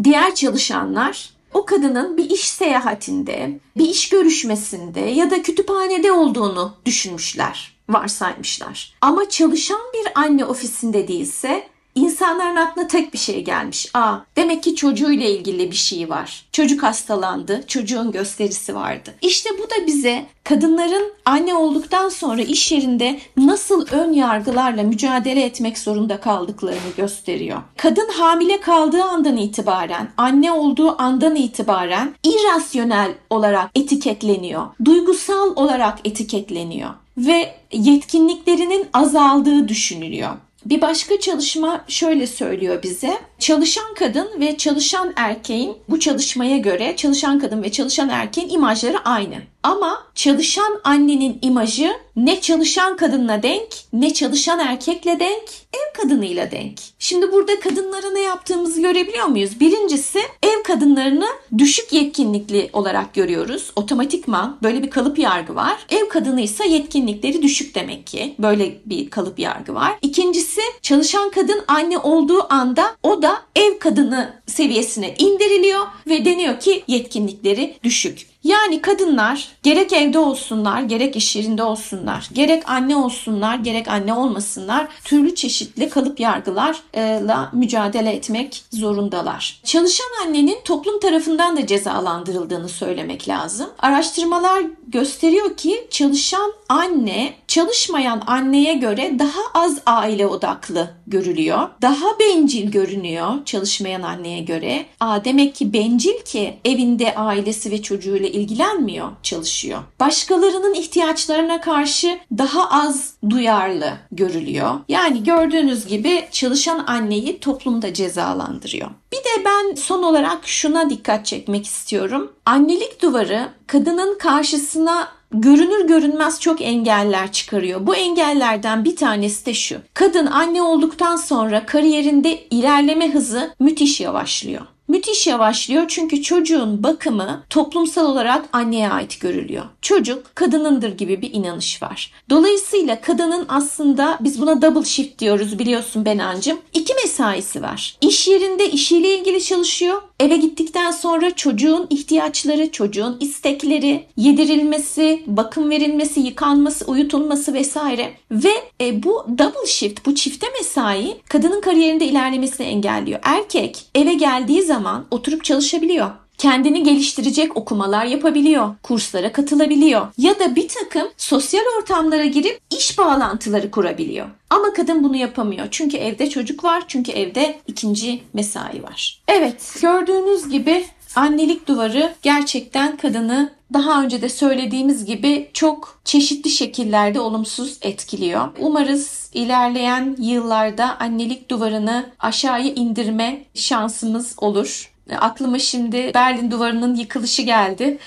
diğer 0.03 0.35
çalışanlar 0.35 1.34
o 1.55 1.65
kadının 1.65 2.17
bir 2.17 2.29
iş 2.29 2.49
seyahatinde, 2.49 3.59
bir 3.77 3.89
iş 3.89 4.09
görüşmesinde 4.09 4.99
ya 4.99 5.31
da 5.31 5.41
kütüphanede 5.41 6.11
olduğunu 6.11 6.73
düşünmüşler, 6.85 7.77
varsaymışlar. 7.89 8.93
Ama 9.01 9.29
çalışan 9.29 9.81
bir 9.93 10.11
anne 10.15 10.45
ofisinde 10.45 11.07
değilse 11.07 11.67
İnsanların 11.95 12.55
aklına 12.55 12.87
tek 12.87 13.13
bir 13.13 13.17
şey 13.17 13.43
gelmiş. 13.43 13.89
Aa, 13.93 14.15
demek 14.35 14.63
ki 14.63 14.75
çocuğuyla 14.75 15.25
ilgili 15.25 15.71
bir 15.71 15.75
şey 15.75 16.09
var. 16.09 16.45
Çocuk 16.51 16.83
hastalandı, 16.83 17.63
çocuğun 17.67 18.11
gösterisi 18.11 18.75
vardı. 18.75 19.13
İşte 19.21 19.49
bu 19.59 19.63
da 19.63 19.87
bize 19.87 20.25
kadınların 20.43 21.13
anne 21.25 21.55
olduktan 21.55 22.09
sonra 22.09 22.41
iş 22.41 22.71
yerinde 22.71 23.19
nasıl 23.37 23.87
ön 23.91 24.13
yargılarla 24.13 24.83
mücadele 24.83 25.43
etmek 25.43 25.77
zorunda 25.77 26.19
kaldıklarını 26.19 26.91
gösteriyor. 26.97 27.61
Kadın 27.77 28.09
hamile 28.09 28.59
kaldığı 28.59 29.03
andan 29.03 29.37
itibaren, 29.37 30.09
anne 30.17 30.51
olduğu 30.51 31.01
andan 31.01 31.35
itibaren 31.35 32.15
irrasyonel 32.23 33.11
olarak 33.29 33.69
etiketleniyor. 33.75 34.67
Duygusal 34.85 35.55
olarak 35.55 35.99
etiketleniyor 36.07 36.89
ve 37.17 37.55
yetkinliklerinin 37.71 38.87
azaldığı 38.93 39.67
düşünülüyor. 39.67 40.29
Bir 40.65 40.81
başka 40.81 41.19
çalışma 41.19 41.85
şöyle 41.87 42.27
söylüyor 42.27 42.83
bize. 42.83 43.17
Çalışan 43.39 43.93
kadın 43.93 44.27
ve 44.39 44.57
çalışan 44.57 45.13
erkeğin 45.15 45.77
bu 45.89 45.99
çalışmaya 45.99 46.57
göre 46.57 46.95
çalışan 46.95 47.39
kadın 47.39 47.63
ve 47.63 47.71
çalışan 47.71 48.09
erkeğin 48.09 48.49
imajları 48.49 48.99
aynı. 48.99 49.35
Ama 49.65 50.03
çalışan 50.15 50.79
annenin 50.83 51.39
imajı 51.41 51.91
ne 52.15 52.41
çalışan 52.41 52.97
kadınla 52.97 53.43
denk, 53.43 53.67
ne 53.93 54.13
çalışan 54.13 54.59
erkekle 54.59 55.19
denk, 55.19 55.43
ev 55.73 56.01
kadınıyla 56.01 56.51
denk. 56.51 56.79
Şimdi 56.99 57.31
burada 57.31 57.59
kadınlara 57.59 58.11
ne 58.11 58.21
yaptığımızı 58.21 58.81
görebiliyor 58.81 59.25
muyuz? 59.25 59.59
Birincisi 59.59 60.19
ev 60.43 60.63
kadınlarını 60.63 61.25
düşük 61.57 61.93
yetkinlikli 61.93 62.69
olarak 62.73 63.13
görüyoruz. 63.13 63.71
Otomatikman 63.75 64.57
böyle 64.63 64.83
bir 64.83 64.89
kalıp 64.89 65.19
yargı 65.19 65.55
var. 65.55 65.85
Ev 65.89 66.09
kadını 66.09 66.41
ise 66.41 66.67
yetkinlikleri 66.67 67.41
düşük 67.41 67.75
demek 67.75 68.07
ki. 68.07 68.35
Böyle 68.39 68.81
bir 68.85 69.09
kalıp 69.09 69.39
yargı 69.39 69.73
var. 69.73 69.91
İkincisi 70.01 70.61
çalışan 70.81 71.29
kadın 71.29 71.63
anne 71.67 71.97
olduğu 71.97 72.53
anda 72.53 72.95
o 73.03 73.21
da 73.21 73.41
ev 73.55 73.79
kadını 73.79 74.33
seviyesine 74.47 75.15
indiriliyor 75.19 75.85
ve 76.07 76.25
deniyor 76.25 76.59
ki 76.59 76.83
yetkinlikleri 76.87 77.77
düşük. 77.83 78.34
Yani 78.45 78.81
kadınlar 78.81 79.47
gerek 79.63 79.93
evde 79.93 80.19
olsunlar, 80.19 80.81
gerek 80.81 81.15
iş 81.15 81.35
yerinde 81.35 81.63
olsunlar, 81.63 82.29
gerek 82.33 82.69
anne 82.69 82.95
olsunlar, 82.95 83.55
gerek 83.55 83.87
anne 83.87 84.13
olmasınlar, 84.13 84.87
türlü 85.03 85.35
çeşitli 85.35 85.89
kalıp 85.89 86.19
yargılarla 86.19 87.49
mücadele 87.53 88.11
etmek 88.11 88.63
zorundalar. 88.71 89.61
Çalışan 89.63 90.07
annenin 90.25 90.57
toplum 90.63 90.99
tarafından 90.99 91.57
da 91.57 91.67
cezalandırıldığını 91.67 92.69
söylemek 92.69 93.29
lazım. 93.29 93.69
Araştırmalar 93.79 94.63
gösteriyor 94.87 95.57
ki 95.57 95.87
çalışan 95.89 96.53
anne 96.69 97.33
çalışmayan 97.47 98.21
anneye 98.27 98.73
göre 98.73 99.19
daha 99.19 99.63
az 99.63 99.79
aile 99.85 100.27
odaklı 100.27 100.89
görülüyor. 101.07 101.69
Daha 101.81 102.19
bencil 102.19 102.71
görünüyor 102.71 103.45
çalışmayan 103.45 104.01
anneye 104.01 104.41
göre. 104.41 104.85
Aa 104.99 105.25
demek 105.25 105.55
ki 105.55 105.73
bencil 105.73 106.19
ki 106.25 106.57
evinde 106.65 107.15
ailesi 107.15 107.71
ve 107.71 107.81
çocuğuyla 107.81 108.34
ilgilenmiyor, 108.35 109.11
çalışıyor. 109.23 109.79
Başkalarının 109.99 110.73
ihtiyaçlarına 110.73 111.61
karşı 111.61 112.19
daha 112.37 112.69
az 112.69 113.13
duyarlı 113.29 113.93
görülüyor. 114.11 114.71
Yani 114.89 115.23
gördüğünüz 115.23 115.87
gibi 115.87 116.27
çalışan 116.31 116.83
anneyi 116.87 117.39
toplumda 117.39 117.93
cezalandırıyor. 117.93 118.89
Bir 119.11 119.17
de 119.17 119.45
ben 119.45 119.75
son 119.75 120.03
olarak 120.03 120.47
şuna 120.47 120.89
dikkat 120.89 121.25
çekmek 121.25 121.65
istiyorum. 121.65 122.31
Annelik 122.45 123.01
duvarı 123.01 123.49
kadının 123.67 124.17
karşısına 124.17 125.07
görünür 125.31 125.87
görünmez 125.87 126.39
çok 126.39 126.61
engeller 126.61 127.31
çıkarıyor. 127.31 127.87
Bu 127.87 127.95
engellerden 127.95 128.85
bir 128.85 128.95
tanesi 128.95 129.45
de 129.45 129.53
şu. 129.53 129.77
Kadın 129.93 130.25
anne 130.25 130.61
olduktan 130.61 131.15
sonra 131.15 131.65
kariyerinde 131.65 132.47
ilerleme 132.49 133.13
hızı 133.13 133.53
müthiş 133.59 134.01
yavaşlıyor. 134.01 134.61
Müthiş 134.87 135.27
yavaşlıyor 135.27 135.85
çünkü 135.87 136.21
çocuğun 136.21 136.83
bakımı 136.83 137.43
toplumsal 137.49 138.05
olarak 138.05 138.45
anneye 138.53 138.89
ait 138.89 139.19
görülüyor. 139.21 139.65
Çocuk 139.81 140.35
kadınındır 140.35 140.97
gibi 140.97 141.21
bir 141.21 141.33
inanış 141.33 141.83
var. 141.83 142.11
Dolayısıyla 142.29 143.01
kadının 143.01 143.45
aslında 143.49 144.17
biz 144.21 144.41
buna 144.41 144.61
double 144.61 144.85
shift 144.85 145.19
diyoruz 145.19 145.59
biliyorsun 145.59 146.05
Benancım. 146.05 146.59
İki 146.73 146.93
mesaisi 146.93 147.61
var. 147.61 147.97
İş 148.01 148.27
yerinde 148.27 148.69
işiyle 148.69 149.17
ilgili 149.19 149.43
çalışıyor. 149.43 150.01
Eve 150.19 150.37
gittikten 150.37 150.91
sonra 150.91 151.35
çocuğun 151.35 151.87
ihtiyaçları, 151.89 152.71
çocuğun 152.71 153.17
istekleri, 153.19 154.05
yedirilmesi, 154.17 155.23
bakım 155.27 155.69
verilmesi, 155.69 156.19
yıkanması, 156.19 156.85
uyutulması 156.85 157.53
vesaire 157.53 158.13
ve 158.31 158.51
e, 158.81 159.03
bu 159.03 159.25
double 159.37 159.67
shift, 159.67 160.05
bu 160.05 160.15
çifte 160.15 160.47
mesai 160.57 161.17
kadının 161.29 161.61
kariyerinde 161.61 162.05
ilerlemesini 162.05 162.67
engelliyor. 162.67 163.19
Erkek 163.23 163.85
eve 163.95 164.13
geldiği 164.13 164.61
zaman 164.61 164.74
oturup 165.11 165.43
çalışabiliyor 165.43 166.09
kendini 166.37 166.83
geliştirecek 166.83 167.57
okumalar 167.57 168.05
yapabiliyor, 168.05 168.75
kurslara 168.83 169.31
katılabiliyor 169.31 170.07
ya 170.17 170.39
da 170.39 170.55
bir 170.55 170.67
takım 170.67 171.07
sosyal 171.17 171.63
ortamlara 171.77 172.25
girip 172.25 172.59
iş 172.71 172.97
bağlantıları 172.97 173.71
kurabiliyor. 173.71 174.27
Ama 174.49 174.73
kadın 174.73 175.03
bunu 175.03 175.15
yapamıyor. 175.15 175.67
Çünkü 175.71 175.97
evde 175.97 176.29
çocuk 176.29 176.63
var, 176.63 176.83
çünkü 176.87 177.11
evde 177.11 177.59
ikinci 177.67 178.21
mesai 178.33 178.83
var. 178.83 179.21
Evet, 179.27 179.77
gördüğünüz 179.81 180.49
gibi 180.49 180.85
annelik 181.15 181.67
duvarı 181.67 182.13
gerçekten 182.21 182.97
kadını 182.97 183.49
daha 183.73 184.03
önce 184.03 184.21
de 184.21 184.29
söylediğimiz 184.29 185.05
gibi 185.05 185.49
çok 185.53 185.99
çeşitli 186.05 186.49
şekillerde 186.49 187.19
olumsuz 187.19 187.77
etkiliyor. 187.81 188.47
Umarız 188.59 189.29
ilerleyen 189.33 190.15
yıllarda 190.19 190.97
annelik 190.99 191.49
duvarını 191.51 192.05
aşağıya 192.19 192.73
indirme 192.73 193.43
şansımız 193.53 194.35
olur. 194.37 194.91
Aklıma 195.19 195.59
şimdi 195.59 196.11
Berlin 196.13 196.51
duvarının 196.51 196.95
yıkılışı 196.95 197.41
geldi. 197.41 197.97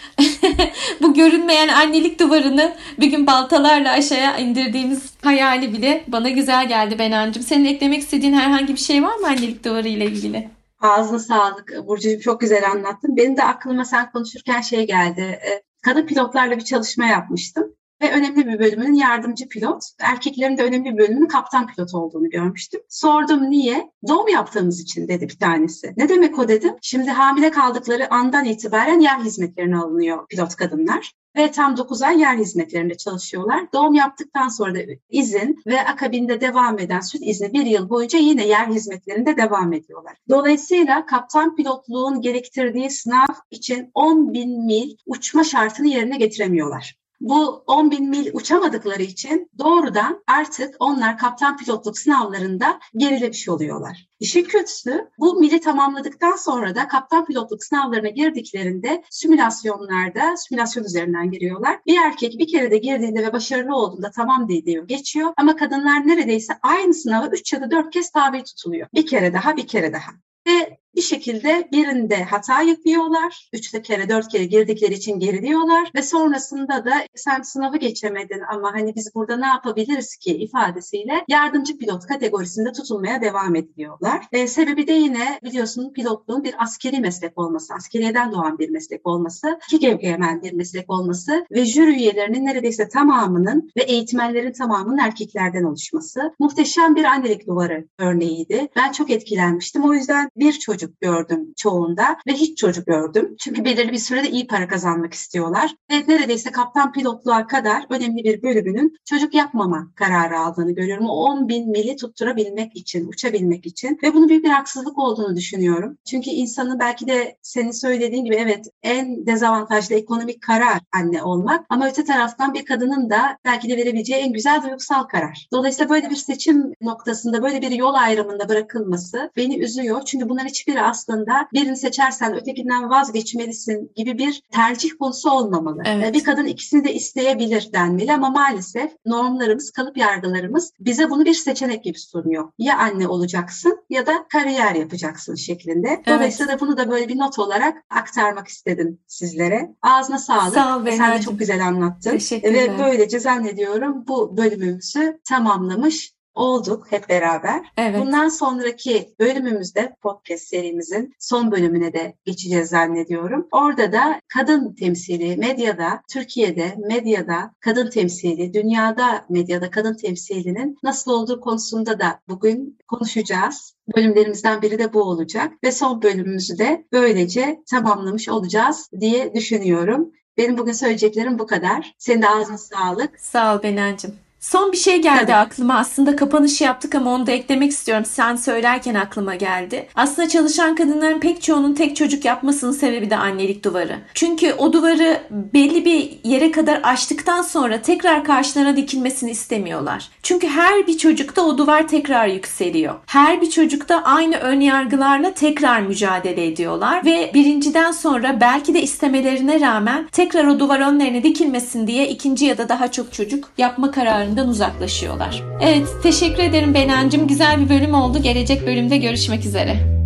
Bu 1.03 1.15
görünmeyen 1.15 1.69
annelik 1.69 2.21
duvarını 2.21 2.73
bir 3.01 3.07
gün 3.07 3.27
baltalarla 3.27 3.93
aşağıya 3.93 4.37
indirdiğimiz 4.37 5.03
hayali 5.23 5.73
bile 5.73 6.05
bana 6.09 6.29
güzel 6.29 6.69
geldi 6.69 6.99
Benancığım. 6.99 7.43
Senin 7.43 7.65
eklemek 7.65 8.01
istediğin 8.01 8.33
herhangi 8.33 8.75
bir 8.75 8.81
şey 8.81 9.03
var 9.03 9.17
mı 9.17 9.27
annelik 9.27 9.65
duvarı 9.65 9.89
ile 9.89 10.07
ilgili? 10.07 10.58
Ağzına 10.81 11.19
sağlık 11.19 11.73
Burcu'cum 11.87 12.21
çok 12.21 12.41
güzel 12.41 12.71
anlattın. 12.71 13.17
Benim 13.17 13.37
de 13.37 13.45
aklıma 13.45 13.85
sen 13.85 14.11
konuşurken 14.13 14.61
şey 14.61 14.87
geldi. 14.87 15.41
Kadın 15.83 16.07
pilotlarla 16.07 16.57
bir 16.57 16.65
çalışma 16.65 17.07
yapmıştım 17.07 17.75
ve 18.03 18.13
önemli 18.13 18.47
bir 18.47 18.59
bölümünün 18.59 18.95
yardımcı 18.95 19.49
pilot, 19.49 19.85
erkeklerin 20.01 20.59
de 20.59 20.63
önemli 20.63 20.93
bir 20.93 20.99
bölümünün 20.99 21.27
kaptan 21.27 21.67
pilot 21.67 21.95
olduğunu 21.95 22.31
görmüştüm. 22.31 22.81
Sordum 22.89 23.51
niye? 23.51 23.91
Doğum 24.09 24.29
yaptığımız 24.29 24.81
için 24.81 25.09
dedi 25.09 25.29
bir 25.29 25.39
tanesi. 25.39 25.95
Ne 25.97 26.09
demek 26.09 26.39
o 26.39 26.49
dedim. 26.49 26.75
Şimdi 26.83 27.11
hamile 27.11 27.51
kaldıkları 27.51 28.15
andan 28.15 28.45
itibaren 28.45 29.01
yer 29.01 29.19
hizmetlerine 29.19 29.77
alınıyor 29.77 30.27
pilot 30.27 30.57
kadınlar 30.57 31.13
ve 31.39 31.51
tam 31.51 31.77
9 31.77 32.03
ay 32.03 32.21
yer 32.21 32.37
hizmetlerinde 32.37 32.95
çalışıyorlar. 32.95 33.73
Doğum 33.73 33.95
yaptıktan 33.95 34.49
sonra 34.49 34.75
da 34.75 34.79
izin 35.11 35.63
ve 35.67 35.81
akabinde 35.81 36.41
devam 36.41 36.79
eden 36.79 37.01
süt 37.01 37.23
izni 37.25 37.53
bir 37.53 37.67
yıl 37.67 37.91
boyunca 37.91 38.19
yine 38.19 38.47
yer 38.47 38.67
hizmetlerinde 38.67 39.37
devam 39.37 39.73
ediyorlar. 39.73 40.17
Dolayısıyla 40.29 41.07
kaptan 41.07 41.57
pilotluğun 41.57 42.21
gerektirdiği 42.21 42.91
sınav 42.91 43.35
için 43.51 43.91
10 43.95 44.33
bin 44.33 44.67
mil 44.67 44.97
uçma 45.07 45.45
şartını 45.45 45.89
yerine 45.89 46.17
getiremiyorlar 46.17 46.99
bu 47.21 47.65
10 47.67 47.91
bin 47.91 48.09
mil 48.09 48.31
uçamadıkları 48.33 49.03
için 49.03 49.51
doğrudan 49.59 50.25
artık 50.27 50.75
onlar 50.79 51.19
kaptan 51.19 51.57
pilotluk 51.57 51.99
sınavlarında 51.99 52.81
gerilemiş 52.97 53.49
oluyorlar. 53.49 54.09
İşin 54.21 54.45
kötüsü 54.45 55.09
bu 55.19 55.41
mili 55.41 55.61
tamamladıktan 55.61 56.37
sonra 56.37 56.75
da 56.75 56.89
kaptan 56.89 57.25
pilotluk 57.25 57.65
sınavlarına 57.65 58.09
girdiklerinde 58.09 59.05
simülasyonlarda 59.11 60.37
simülasyon 60.37 60.85
üzerinden 60.85 61.31
giriyorlar. 61.31 61.81
Bir 61.87 61.99
erkek 61.99 62.39
bir 62.39 62.49
kere 62.49 62.71
de 62.71 62.79
girdiğinde 62.79 63.27
ve 63.27 63.33
başarılı 63.33 63.77
olduğunda 63.77 64.11
tamam 64.11 64.49
diyor 64.49 64.89
geçiyor 64.89 65.33
ama 65.37 65.57
kadınlar 65.57 66.07
neredeyse 66.07 66.53
aynı 66.63 66.95
sınava 66.95 67.27
3 67.27 67.53
ya 67.53 67.61
da 67.61 67.71
4 67.71 67.91
kez 67.91 68.11
tabi 68.11 68.45
tutuluyor. 68.45 68.89
Bir 68.95 69.07
kere 69.07 69.33
daha 69.33 69.57
bir 69.57 69.67
kere 69.67 69.93
daha. 69.93 70.11
Ve 70.47 70.78
bir 70.97 71.03
şekilde 71.03 71.69
birinde 71.73 72.25
hata 72.25 72.63
yapıyorlar. 72.63 73.49
Üçte 73.53 73.83
kere, 73.83 74.09
dört 74.09 74.29
kere 74.29 74.45
girdikleri 74.45 74.95
için 74.95 75.19
geriliyorlar 75.19 75.91
ve 75.95 76.03
sonrasında 76.03 76.85
da 76.85 76.93
sen 77.15 77.43
sınavı 77.43 77.77
geçemedin 77.77 78.43
ama 78.53 78.73
hani 78.73 78.95
biz 78.97 79.15
burada 79.15 79.37
ne 79.37 79.47
yapabiliriz 79.47 80.17
ki 80.17 80.37
ifadesiyle 80.37 81.25
yardımcı 81.29 81.79
pilot 81.79 82.07
kategorisinde 82.07 82.73
tutulmaya 82.73 83.21
devam 83.21 83.57
ediyorlar. 83.57 84.27
E, 84.33 84.49
sebebi 84.49 84.87
de 84.87 84.93
yine 84.93 85.41
biliyorsun 85.45 85.93
pilotluğun 85.93 86.45
bir 86.45 86.55
askeri 86.63 87.01
meslek 87.01 87.39
olması, 87.39 87.75
askeriyeden 87.75 88.33
doğan 88.33 88.59
bir 88.59 88.71
meslek 88.71 89.07
olması, 89.07 89.59
iki 89.69 89.79
gevgemen 89.79 90.43
bir 90.43 90.53
meslek 90.53 90.91
olması 90.91 91.47
ve 91.51 91.65
jüri 91.65 91.91
üyelerinin 91.91 92.47
neredeyse 92.47 92.89
tamamının 92.89 93.71
ve 93.77 93.83
eğitmenlerin 93.83 94.53
tamamının 94.53 94.99
erkeklerden 94.99 95.65
oluşması 95.65 96.35
muhteşem 96.39 96.97
bir 96.97 97.05
annelik 97.05 97.47
duvarı 97.47 97.89
örneğiydi. 97.99 98.69
Ben 98.77 98.93
çok 98.93 99.11
etkilenmiştim. 99.11 99.85
O 99.85 99.93
yüzden 99.93 100.31
bir 100.37 100.53
çocuk 100.53 100.78
çocuk 100.79 101.01
gördüm 101.01 101.53
çoğunda 101.57 102.17
ve 102.27 102.33
hiç 102.33 102.59
çocuk 102.59 102.87
gördüm. 102.87 103.37
Çünkü 103.39 103.65
belirli 103.65 103.93
bir 103.93 103.99
sürede 103.99 104.31
iyi 104.31 104.47
para 104.47 104.69
kazanmak 104.69 105.15
istiyorlar. 105.15 105.75
Ve 105.91 106.05
neredeyse 106.09 106.53
kaptan 106.53 106.93
pilotluğa 106.93 107.47
kadar 107.47 107.87
önemli 107.91 108.25
bir 108.25 108.43
bölümünün 108.43 108.97
çocuk 109.05 109.35
yapmama 109.35 109.93
kararı 109.95 110.39
aldığını 110.39 110.73
görüyorum. 110.73 111.07
O 111.09 111.13
10 111.13 111.49
bin 111.49 111.71
mili 111.71 111.97
tutturabilmek 111.97 112.77
için, 112.77 113.09
uçabilmek 113.09 113.67
için 113.67 113.99
ve 114.03 114.15
bunu 114.15 114.29
büyük 114.29 114.45
bir 114.45 114.51
haksızlık 114.51 114.99
olduğunu 114.99 115.37
düşünüyorum. 115.37 115.99
Çünkü 116.11 116.31
insanın 116.31 116.79
belki 116.79 117.07
de 117.07 117.37
senin 117.43 117.71
söylediğin 117.71 118.25
gibi 118.25 118.35
evet 118.35 118.67
en 118.83 119.27
dezavantajlı 119.27 119.95
ekonomik 119.95 120.43
karar 120.43 120.81
anne 120.93 121.23
olmak 121.23 121.67
ama 121.69 121.89
öte 121.89 122.05
taraftan 122.05 122.55
bir 122.55 122.65
kadının 122.65 123.11
da 123.11 123.39
belki 123.45 123.69
de 123.69 123.77
verebileceği 123.77 124.23
en 124.23 124.33
güzel 124.33 124.63
duygusal 124.63 125.03
karar. 125.03 125.49
Dolayısıyla 125.53 125.91
böyle 125.91 126.11
bir 126.11 126.17
seçim 126.17 126.73
noktasında 126.81 127.43
böyle 127.43 127.63
bir 127.63 127.71
yol 127.71 127.95
ayrımında 127.95 128.49
bırakılması 128.49 129.31
beni 129.37 129.59
üzüyor. 129.59 130.03
Çünkü 130.05 130.29
bunlar 130.29 130.45
hiçbir 130.45 130.68
hiçbiri 130.69 130.83
aslında 130.83 131.49
birini 131.53 131.77
seçersen 131.77 132.35
ötekinden 132.35 132.91
vazgeçmelisin 132.91 133.93
gibi 133.97 134.19
bir 134.19 134.43
tercih 134.53 134.91
konusu 135.01 135.31
olmamalı. 135.31 135.83
Evet. 135.85 136.15
Bir 136.15 136.25
kadın 136.25 136.45
ikisini 136.45 136.85
de 136.85 136.95
isteyebilir 136.95 137.73
denmeli 137.73 138.13
ama 138.13 138.31
maalesef 138.31 138.93
normlarımız, 139.07 139.71
kalıp 139.71 139.97
yargılarımız 139.97 140.73
bize 140.81 141.11
bunu 141.11 141.25
bir 141.25 141.35
seçenek 141.35 141.85
gibi 141.85 141.99
sunuyor. 141.99 142.53
Ya 142.59 142.79
anne 142.79 143.09
olacaksın 143.09 143.85
ya 143.91 144.07
da 144.07 144.27
kariyer 144.33 144.75
yapacaksın 144.75 145.35
şeklinde. 145.35 145.89
Evet. 145.89 146.07
Dolayısıyla 146.07 146.61
bunu 146.61 146.77
da 146.77 146.91
böyle 146.91 147.09
bir 147.09 147.19
not 147.19 147.39
olarak 147.39 147.85
aktarmak 147.91 148.49
istedim 148.49 148.99
sizlere. 149.07 149.75
Ağzına 149.83 150.19
sağlık. 150.19 150.55
Sağ 150.55 150.77
ol 150.77 150.87
Sen 150.87 151.19
de 151.19 151.21
çok 151.21 151.39
güzel 151.39 151.67
anlattın. 151.67 152.19
Ve 152.43 152.79
böylece 152.79 153.21
zannediyorum 153.21 154.05
bu 154.09 154.37
bölümümüzü 154.37 155.21
tamamlamış 155.29 156.18
olduk 156.39 156.87
hep 156.91 157.09
beraber. 157.09 157.67
Evet. 157.77 158.01
Bundan 158.01 158.29
sonraki 158.29 159.15
bölümümüzde 159.21 159.97
podcast 160.03 160.45
serimizin 160.45 161.15
son 161.19 161.51
bölümüne 161.53 161.93
de 161.93 162.15
geçeceğiz 162.25 162.69
zannediyorum. 162.69 163.49
Orada 163.53 163.93
da 163.93 164.21
kadın 164.29 164.75
temsili 164.75 165.37
medyada, 165.37 166.03
Türkiye'de 166.13 166.77
medyada 166.89 167.55
kadın 167.61 167.91
temsili, 167.91 168.55
dünyada 168.55 169.25
medyada 169.29 169.71
kadın 169.71 169.97
temsilinin 169.97 170.79
nasıl 170.83 171.11
olduğu 171.11 171.41
konusunda 171.41 172.01
da 172.01 172.21
bugün 172.29 172.79
konuşacağız. 172.89 173.75
Bölümlerimizden 173.97 174.63
biri 174.63 174.79
de 174.79 174.93
bu 174.93 175.03
olacak 175.03 175.53
ve 175.65 175.73
son 175.73 176.03
bölümümüzü 176.03 176.59
de 176.59 176.85
böylece 176.93 177.63
tamamlamış 177.71 178.29
olacağız 178.29 178.91
diye 179.01 179.35
düşünüyorum. 179.35 180.13
Benim 180.37 180.59
bugün 180.59 180.73
söyleyeceklerim 180.73 181.39
bu 181.39 181.47
kadar. 181.47 181.95
Senin 181.99 182.23
de 182.23 182.29
ağzına 182.29 182.59
sağlık. 182.59 183.21
Sağ 183.21 183.57
ol 183.57 183.63
Benancığım. 183.63 184.28
Son 184.41 184.73
bir 184.73 184.77
şey 184.77 185.03
geldi 185.03 185.21
Tabii. 185.21 185.35
aklıma. 185.35 185.79
Aslında 185.79 186.17
kapanışı 186.17 186.65
yaptık 186.65 186.95
ama 186.95 187.15
onu 187.15 187.27
da 187.27 187.33
eklemek 187.33 187.71
istiyorum. 187.71 188.05
Sen 188.05 188.37
söylerken 188.37 188.95
aklıma 188.95 189.35
geldi. 189.35 189.89
Aslında 189.95 190.29
çalışan 190.29 190.75
kadınların 190.75 191.21
pek 191.21 191.43
çoğunun 191.43 191.75
tek 191.75 191.97
çocuk 191.97 192.25
yapmasının 192.25 192.73
sebebi 192.73 193.11
de 193.11 193.17
annelik 193.17 193.65
duvarı. 193.65 193.97
Çünkü 194.15 194.53
o 194.53 194.73
duvarı 194.73 195.21
belli 195.31 195.85
bir 195.85 196.19
yere 196.25 196.51
kadar 196.51 196.81
aştıktan 196.83 197.43
sonra 197.43 197.83
tekrar 197.83 198.25
karşılarına 198.25 198.77
dikilmesini 198.77 199.31
istemiyorlar. 199.31 200.09
Çünkü 200.23 200.49
her 200.49 200.87
bir 200.87 200.99
çocukta 200.99 201.43
o 201.43 201.59
duvar 201.59 201.89
tekrar 201.89 202.27
yükseliyor. 202.27 202.95
Her 203.07 203.41
bir 203.41 203.51
çocukta 203.51 204.03
aynı 204.03 204.37
ön 204.37 204.61
yargılarla 204.61 205.35
tekrar 205.35 205.81
mücadele 205.81 206.47
ediyorlar 206.47 207.05
ve 207.05 207.31
birinciden 207.35 207.93
sonra 207.93 208.41
belki 208.41 208.75
de 208.75 208.83
istemelerine 208.83 209.61
rağmen 209.61 210.09
tekrar 210.13 210.47
o 210.47 210.61
duvar 210.61 210.81
önlerine 210.81 211.23
dikilmesin 211.23 211.87
diye 211.87 212.09
ikinci 212.09 212.45
ya 212.45 212.59
da 212.59 212.69
daha 212.69 212.91
çok 212.91 213.13
çocuk 213.13 213.51
yapma 213.59 213.91
kararından 214.29 214.49
uzaklaşıyorlar. 214.49 215.43
Evet, 215.61 215.89
teşekkür 216.03 216.43
ederim 216.43 216.75
Benancım. 216.75 217.27
Güzel 217.29 217.61
bir 217.61 217.69
bölüm 217.69 217.95
oldu. 217.95 218.19
Gelecek 218.23 218.67
bölümde 218.67 218.97
görüşmek 218.97 219.45
üzere. 219.45 219.98